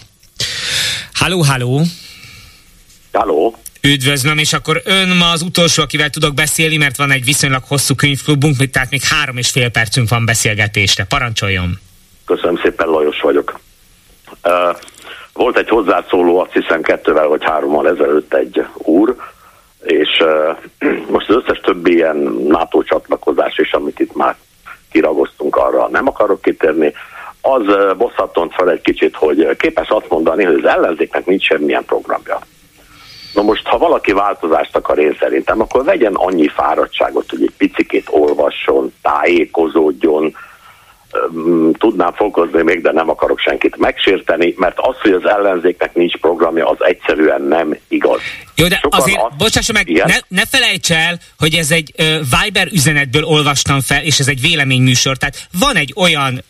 [1.13, 1.81] Halló, halló!
[3.13, 3.55] Halló!
[3.81, 7.95] Üdvözlöm, és akkor ön ma az utolsó, akivel tudok beszélni, mert van egy viszonylag hosszú
[7.95, 11.03] könyvklubunk, tehát még három és fél percünk van beszélgetésre.
[11.03, 11.79] Parancsoljon!
[12.25, 13.59] Köszönöm szépen, Lajos vagyok.
[14.43, 14.77] Uh,
[15.33, 19.15] volt egy hozzászóló, azt hiszem kettővel vagy hárommal ezelőtt egy úr,
[19.83, 20.57] és uh,
[21.15, 22.17] most az összes többi ilyen
[22.47, 24.35] NATO csatlakozás is, amit itt már
[24.91, 26.93] kiragoztunk arra, nem akarok kitérni,
[27.47, 32.39] az bosszatont fel egy kicsit, hogy képes azt mondani, hogy az ellenzéknek nincs semmilyen programja.
[33.33, 38.07] Na most, ha valaki változást akar én szerintem, akkor vegyen annyi fáradtságot, hogy egy picikét
[38.09, 40.35] olvasson, tájékozódjon,
[41.77, 46.69] tudnám fokozni még, de nem akarok senkit megsérteni, mert az, hogy az ellenzéknek nincs programja,
[46.69, 48.19] az egyszerűen nem igaz.
[48.55, 52.05] Jó, de Sokan azért, azt, bocsássa meg, ne, ne felejts el, hogy ez egy uh,
[52.43, 56.43] Viber üzenetből olvastam fel, és ez egy véleményműsor, tehát van egy olyan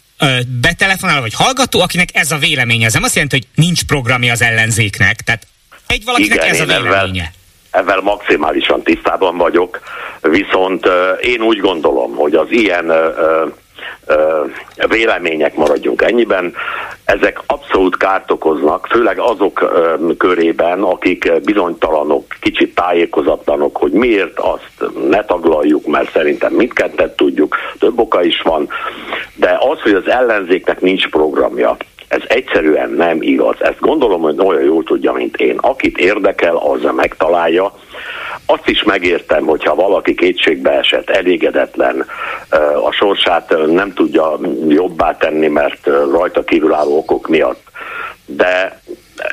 [0.61, 2.86] betelefonál, vagy hallgató, akinek ez a véleménye.
[2.86, 5.16] Ez nem azt jelenti, hogy nincs programja az ellenzéknek.
[5.16, 5.47] Tehát
[5.88, 7.32] egy valakinek Igen, ez a véleménye.
[7.72, 9.80] Ezzel, maximálisan tisztában vagyok,
[10.22, 10.88] viszont
[11.22, 12.91] én úgy gondolom, hogy az ilyen
[14.88, 16.53] vélemények maradjunk ennyiben.
[17.05, 19.73] Ezek abszolút kárt okoznak, főleg azok
[20.17, 27.99] körében, akik bizonytalanok, kicsit tájékozatlanok, hogy miért azt ne taglaljuk, mert szerintem mindkettőt tudjuk, több
[27.99, 28.69] oka is van,
[29.36, 31.77] de az, hogy az ellenzéknek nincs programja,
[32.07, 33.55] ez egyszerűen nem igaz.
[33.59, 35.57] Ezt gondolom, hogy olyan jól tudja, mint én.
[35.57, 37.73] Akit érdekel, az megtalálja.
[38.45, 42.05] azt is megértem, hogyha valaki kétségbe esett, elégedetlen,
[42.85, 47.63] a sorsát nem tudja jobbá tenni, mert rajta kívülálló okok miatt.
[48.25, 48.79] De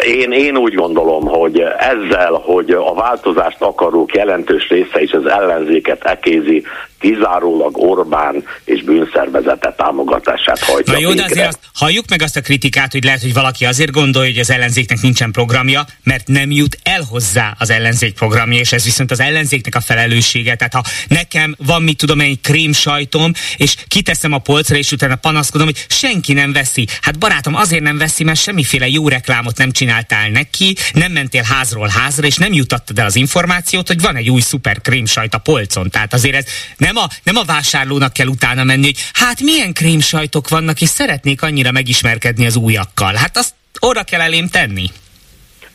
[0.05, 6.05] én, én úgy gondolom, hogy ezzel, hogy a változást akarók jelentős része is az ellenzéket
[6.05, 6.65] ekézi,
[7.03, 12.41] kizárólag Orbán és bűnszervezete támogatását hajtja Na jó, de azért azt, halljuk meg azt a
[12.41, 16.77] kritikát, hogy lehet, hogy valaki azért gondolja, hogy az ellenzéknek nincsen programja, mert nem jut
[16.83, 20.55] el hozzá az ellenzék programja, és ez viszont az ellenzéknek a felelőssége.
[20.55, 25.17] Tehát ha nekem van, mit tudom, egy krém sajtom, és kiteszem a polcra, és utána
[25.17, 26.87] panaszkodom, hogy senki nem veszi.
[27.01, 31.89] Hát barátom, azért nem veszi, mert semmiféle jó reklámot nem csináltál neki, nem mentél házról
[31.89, 35.39] házra, és nem jutattad el az információt, hogy van egy új szuper krém sajt a
[35.39, 35.91] polcon.
[35.91, 36.45] Tehát azért ez
[36.77, 40.89] nem nem a, nem a vásárlónak kell utána menni, hogy hát milyen krémsajtok vannak, és
[40.89, 43.15] szeretnék annyira megismerkedni az újakkal.
[43.15, 44.87] Hát azt oda kell elém tenni.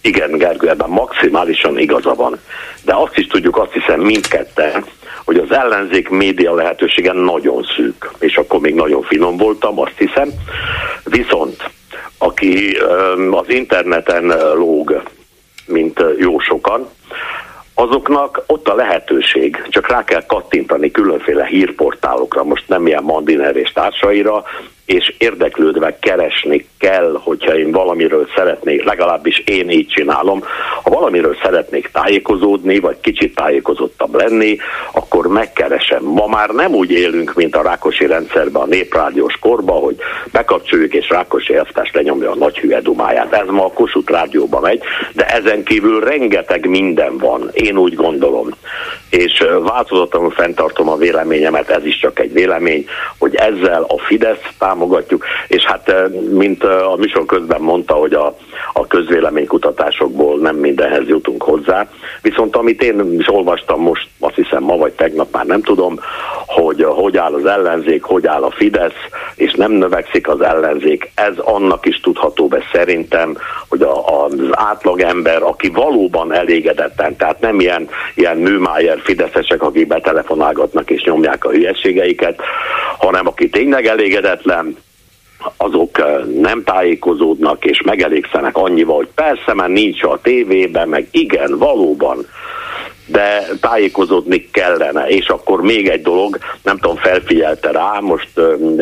[0.02, 2.40] Igen, Gergő, ebben maximálisan igaza van.
[2.84, 4.86] De azt is tudjuk, azt hiszem mindketten,
[5.26, 10.30] hogy az ellenzék média lehetősége nagyon szűk, és akkor még nagyon finom voltam, azt hiszem.
[11.04, 11.70] Viszont
[12.18, 12.78] aki
[13.32, 15.04] az interneten lóg,
[15.66, 16.90] mint jó sokan,
[17.80, 23.72] azoknak ott a lehetőség, csak rá kell kattintani különféle hírportálokra, most nem ilyen Mandiner és
[23.72, 24.44] társaira,
[24.88, 30.44] és érdeklődve keresni kell, hogyha én valamiről szeretnék, legalábbis én így csinálom,
[30.84, 34.58] ha valamiről szeretnék tájékozódni, vagy kicsit tájékozottabb lenni,
[34.92, 36.04] akkor megkeresem.
[36.04, 39.96] Ma már nem úgy élünk, mint a Rákosi rendszerben, a néprádiós korba, hogy
[40.32, 42.82] bekapcsoljuk és Rákosi elvtárs lenyomja a nagy hülye.
[43.30, 44.82] Ez ma a Kossuth rádióba megy,
[45.14, 48.50] de ezen kívül rengeteg minden van, én úgy gondolom.
[49.10, 52.86] És változatlanul fenntartom a véleményemet, ez is csak egy vélemény,
[53.18, 54.42] hogy ezzel a Fidesz
[54.78, 55.92] támogatjuk, és hát
[56.32, 58.36] mint a műsor közben mondta, hogy a,
[58.74, 61.88] a közvéleménykutatásokból nem mindenhez jutunk hozzá,
[62.22, 66.00] viszont amit én is olvastam most, azt hiszem ma vagy tegnap, már nem tudom,
[66.48, 69.02] hogy hogy áll az ellenzék, hogy áll a Fidesz,
[69.36, 73.38] és nem növekszik az ellenzék, ez annak is tudható be szerintem,
[73.70, 80.90] hogy a, az átlagember, aki valóban elégedetten, tehát nem ilyen, ilyen műmájer fideszesek, akik betelefonálgatnak
[80.90, 82.42] és nyomják a hülyeségeiket,
[82.98, 84.67] hanem aki tényleg elégedetlen,
[85.58, 85.98] azok
[86.42, 92.26] nem tájékozódnak és megelégszenek annyival, hogy persze, mert nincs a tévében, meg igen, valóban,
[93.08, 95.08] de tájékozódni kellene.
[95.08, 98.30] És akkor még egy dolog, nem tudom, felfigyelte rá, most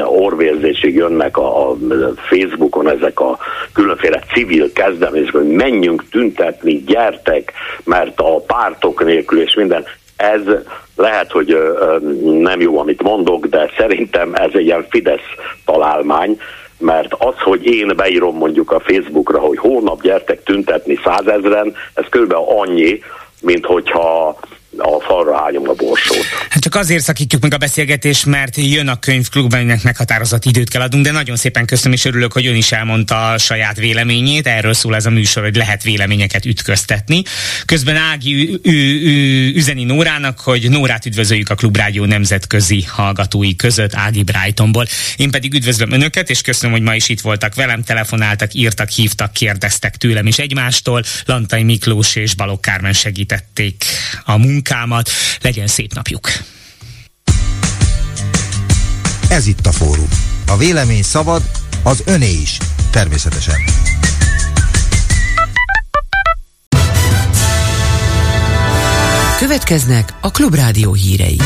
[0.05, 1.75] orvérzésig jönnek a, a
[2.29, 3.37] Facebookon ezek a
[3.73, 7.53] különféle civil kezdeményezések, hogy menjünk tüntetni, gyertek,
[7.83, 9.85] mert a pártok nélkül és minden,
[10.15, 10.41] ez
[10.95, 11.57] lehet, hogy
[12.23, 15.27] nem jó, amit mondok, de szerintem ez egy ilyen Fidesz
[15.65, 16.39] találmány,
[16.77, 22.45] mert az, hogy én beírom mondjuk a Facebookra, hogy hónap gyertek tüntetni százezren, ez körülbelül
[22.47, 22.99] annyi,
[23.41, 24.37] mint hogyha
[24.77, 26.25] a falra hányom a borsót.
[26.49, 30.81] Hát csak azért szakítjuk meg a beszélgetést, mert jön a könyvklub, aminek meghatározott időt kell
[30.81, 34.47] adunk, de nagyon szépen köszönöm és örülök, hogy ön is elmondta a saját véleményét.
[34.47, 37.21] Erről szól ez a műsor, hogy lehet véleményeket ütköztetni.
[37.65, 38.59] Közben Ági
[39.55, 44.85] üzeni Nórának, hogy Nórát üdvözöljük a Klubrádió nemzetközi hallgatói között Ági Brightonból.
[45.17, 49.33] Én pedig üdvözlöm önöket, és köszönöm, hogy ma is itt voltak velem, telefonáltak, írtak, hívtak,
[49.33, 51.03] kérdeztek tőlem is egymástól.
[51.25, 53.85] Lantai Miklós és Balogh Kármen segítették
[54.25, 55.09] a munkát munkámat,
[55.41, 56.29] legyen szép napjuk!
[59.29, 60.07] Ez itt a fórum.
[60.47, 61.41] A vélemény szabad,
[61.83, 62.57] az öné is,
[62.89, 63.55] természetesen.
[69.37, 71.39] Következnek a Klubrádió hírei.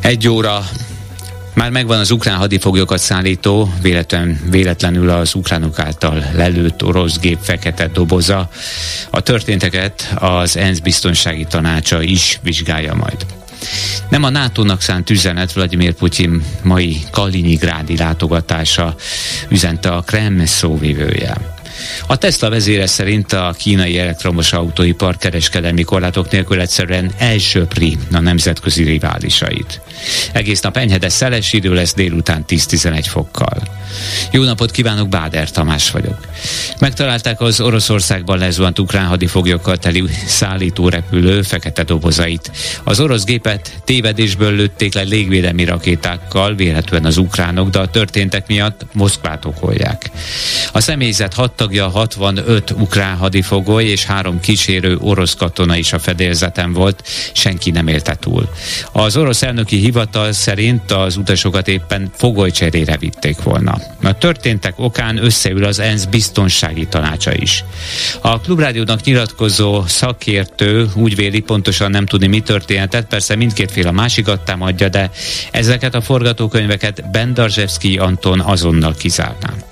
[0.00, 0.64] Egy óra
[1.62, 7.86] már megvan az ukrán hadifoglyokat szállító, véletlen, véletlenül az ukránok által lelőtt orosz gép fekete
[7.86, 8.48] doboza.
[9.10, 13.26] A történteket az ENSZ biztonsági tanácsa is vizsgálja majd.
[14.08, 18.94] Nem a NATO-nak szánt üzenet Vladimir Putyin mai Kaliningrádi látogatása,
[19.48, 21.36] üzente a Kreml szóvivője.
[22.06, 28.82] A Tesla vezére szerint a kínai elektromos autóipar kereskedelmi korlátok nélkül egyszerűen elsöpri a nemzetközi
[28.82, 29.80] riválisait.
[30.32, 33.62] Egész nap enyhedes szeles idő lesz délután 10-11 fokkal.
[34.30, 36.18] Jó napot kívánok, Báder Tamás vagyok.
[36.78, 42.50] Megtalálták az Oroszországban lezuhant ukrán hadifoglyokkal teli szállítórepülő fekete dobozait.
[42.84, 48.86] Az orosz gépet Tévedésből lőtték le légvédelmi rakétákkal, véletlenül az ukránok, de a történtek miatt
[48.92, 50.10] Moszkvát okolják.
[50.72, 56.72] A személyzet hat tagja 65 ukrán hadifogoly és három kísérő orosz katona is a fedélzeten
[56.72, 58.48] volt, senki nem élte túl.
[58.92, 63.78] Az orosz elnöki hivatal szerint az utasokat éppen fogolycserére vitték volna.
[64.02, 67.64] A történtek okán összeül az ENSZ biztonsági tanácsa is.
[68.20, 73.92] A Klubrádiónak nyilatkozó szakértő úgy véli pontosan nem tudni, mi történhetett, persze mindkét fél a
[73.92, 75.10] másikat támadja, de
[75.50, 79.71] ezeket a forgatókönyveket Bendarzsevszki Anton azonnal kizárná.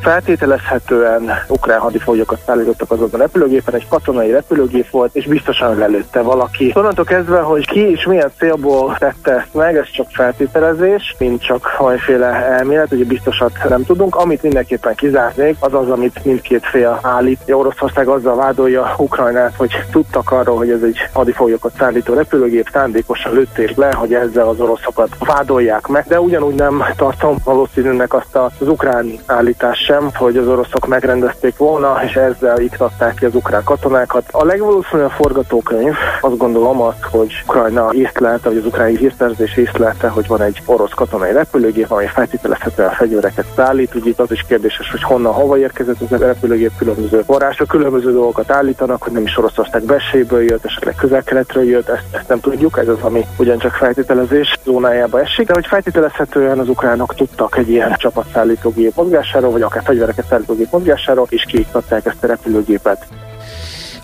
[0.00, 6.72] Feltételezhetően ukrán hadifoglyokat szállítottak azon a repülőgépen, egy katonai repülőgép volt, és biztosan lelőtte valaki.
[6.74, 11.76] Onnantól kezdve, hogy ki és milyen célból tette ezt meg, ez csak feltételezés, mint csak
[11.78, 14.16] valamiféle elmélet, ugye biztosat nem tudunk.
[14.16, 17.40] Amit mindenképpen kizárnék, az az, amit mindkét fél állít.
[17.50, 23.76] Oroszország azzal vádolja Ukrajnát, hogy tudtak arról, hogy ez egy hadifoglyokat szállító repülőgép, szándékosan lőtték
[23.76, 29.12] le, hogy ezzel az oroszokat vádolják meg, de ugyanúgy nem tartom valószínűnek azt az ukrán
[29.26, 34.24] állítást sem, hogy az oroszok megrendezték volna, és ezzel iktatták ki az ukrán katonákat.
[34.30, 40.26] A legvalószínűbb forgatókönyv azt gondolom az, hogy Ukrajna észlelte, vagy az ukrán hírszerzés észlelte, hogy
[40.26, 43.94] van egy orosz katonai repülőgép, amely feltételezhetően fegyvereket szállít.
[43.94, 48.12] Ugye itt az is kérdéses, hogy honnan, hova érkezett ez a repülőgép, különböző források, különböző
[48.12, 52.78] dolgokat állítanak, hogy nem is Oroszország belsejéből jött, esetleg közel-keletről jött, ezt, ezt nem tudjuk,
[52.78, 57.94] ez az, ami ugyancsak feltételezés zónájába esik, de hogy feltételezhetően az ukránok tudtak egy ilyen
[57.96, 63.06] csapatszállítógép mozgásáról, vagy akár akár fegyvereket szállítógép mozgására, és kiiktatták ezt a repülőgépet.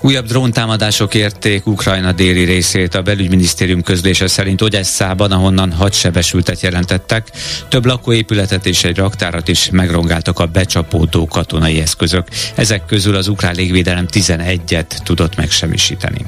[0.00, 2.94] Újabb dróntámadások érték Ukrajna déli részét.
[2.94, 7.30] A belügyminisztérium közlése szerint Ogyesszában, ahonnan hat sebesültet jelentettek,
[7.68, 12.26] több lakóépületet és egy raktárat is megrongáltak a becsapódó katonai eszközök.
[12.54, 16.26] Ezek közül az ukrán légvédelem 11-et tudott megsemmisíteni.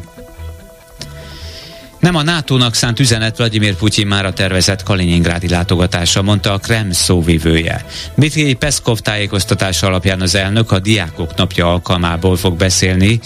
[2.01, 6.93] Nem a NATO-nak szánt üzenet Vladimir Putyin már a tervezett Kaliningrádi látogatása, mondta a Krem
[6.93, 7.85] szóvivője.
[8.15, 13.21] Dmitri Peszkov tájékoztatása alapján az elnök a Diákok Napja alkalmából fog beszélni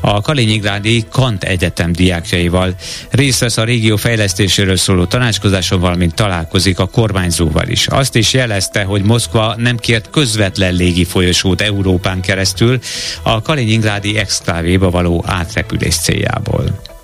[0.00, 2.74] a Kaliningrádi Kant Egyetem diákjaival.
[3.10, 7.86] Részt vesz a régió fejlesztéséről szóló tanácskozáson, valamint találkozik a kormányzóval is.
[7.86, 12.78] Azt is jelezte, hogy Moszkva nem kért közvetlen légi folyosót Európán keresztül
[13.22, 16.96] a Kaliningrádi exklávéba való átrepülés céljából.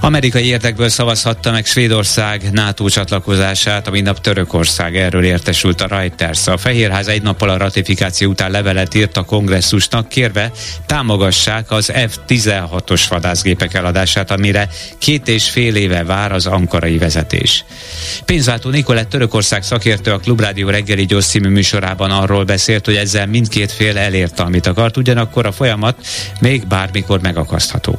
[0.00, 6.46] Amerikai érdekből szavazhatta meg Svédország NATO csatlakozását, a nap Törökország erről értesült a Reuters.
[6.46, 10.50] A Fehérház egy nappal a ratifikáció után levelet írt a kongresszusnak, kérve
[10.86, 14.68] támogassák az F-16-os vadászgépek eladását, amire
[14.98, 17.64] két és fél éve vár az ankarai vezetés.
[18.24, 23.72] Pénzváltó Nikolett Törökország szakértő a Klubrádió reggeli gyors című műsorában arról beszélt, hogy ezzel mindkét
[23.72, 26.06] fél elérte, amit akart, ugyanakkor a folyamat
[26.40, 27.98] még bármikor megakasztható.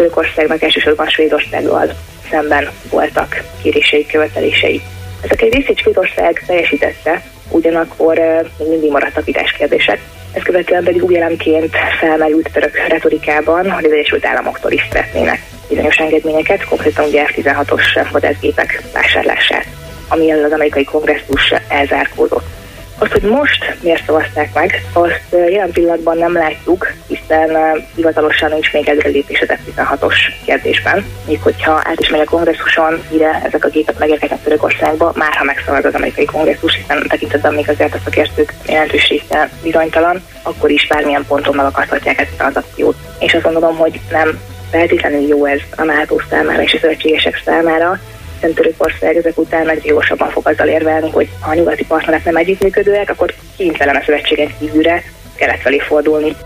[0.00, 1.92] Törökországnak elsősorban Svédországgal
[2.30, 4.80] szemben voltak kérései, követelései.
[5.22, 8.18] Ezek egy részét Svédország teljesítette, ugyanakkor
[8.58, 10.00] még mindig maradtak vitás kérdések.
[10.32, 15.96] Ezt követően pedig új elemként felmerült török retorikában, hogy az Egyesült Államoktól is szeretnének bizonyos
[15.96, 19.66] engedményeket, konkrétan ugye F-16-os vadászgépek vásárlását,
[20.08, 22.59] ami az amerikai kongresszus elzárkózott.
[23.02, 27.56] Azt, hogy most miért szavazták meg, azt jelen pillanatban nem látjuk, hiszen
[27.94, 31.04] hivatalosan nincs még előrelépés az F-16-os kérdésben.
[31.26, 35.44] Még hogyha át is megy a kongresszuson, mire ezek a gépek megérkeznek Törökországba, már ha
[35.44, 40.86] megszavaz az amerikai kongresszus, hiszen tekintetben még azért a szakértők jelentős része bizonytalan, akkor is
[40.86, 42.96] bármilyen ponton megakaszthatják ezt a tranzakciót.
[43.18, 44.40] És azt gondolom, hogy nem
[44.70, 47.98] feltétlenül jó ez a NATO számára és a szövetségesek számára,
[48.40, 52.36] hiszen Törökország ezek után nagy jósabban fog azzal érvelni, hogy ha a nyugati partnerek nem
[52.36, 55.02] együttműködőek, akkor kénytelen a szövetségen kívülre
[55.34, 56.36] kelet felé fordulni.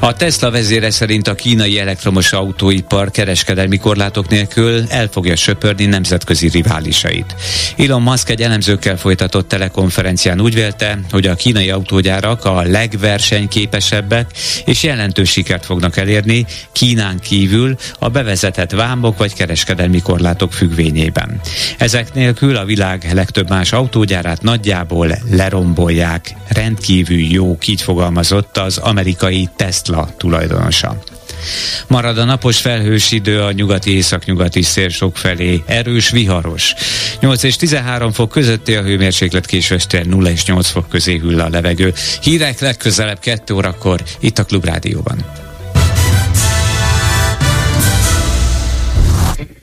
[0.00, 6.48] A Tesla vezére szerint a kínai elektromos autóipar kereskedelmi korlátok nélkül el fogja söpörni nemzetközi
[6.48, 7.34] riválisait.
[7.78, 14.30] Elon Musk egy elemzőkkel folytatott telekonferencián úgy vélte, hogy a kínai autógyárak a legversenyképesebbek
[14.64, 21.40] és jelentős sikert fognak elérni Kínán kívül a bevezetett vámok vagy kereskedelmi korlátok függvényében.
[21.78, 26.34] Ezek nélkül a világ legtöbb más autógyárát nagyjából lerombolják.
[26.48, 30.98] Rendkívül jó, így fogalmazott az amerikai Tesla Tesla tulajdonosa.
[31.86, 35.62] Marad a napos felhős idő a nyugati északnyugati szél felé.
[35.66, 36.74] Erős, viharos.
[37.20, 41.48] 8 és 13 fok közötti a hőmérséklet későste 0 és 8 fok közé hűl a
[41.48, 41.94] levegő.
[42.20, 45.45] Hírek legközelebb 2 órakor itt a Klubrádióban.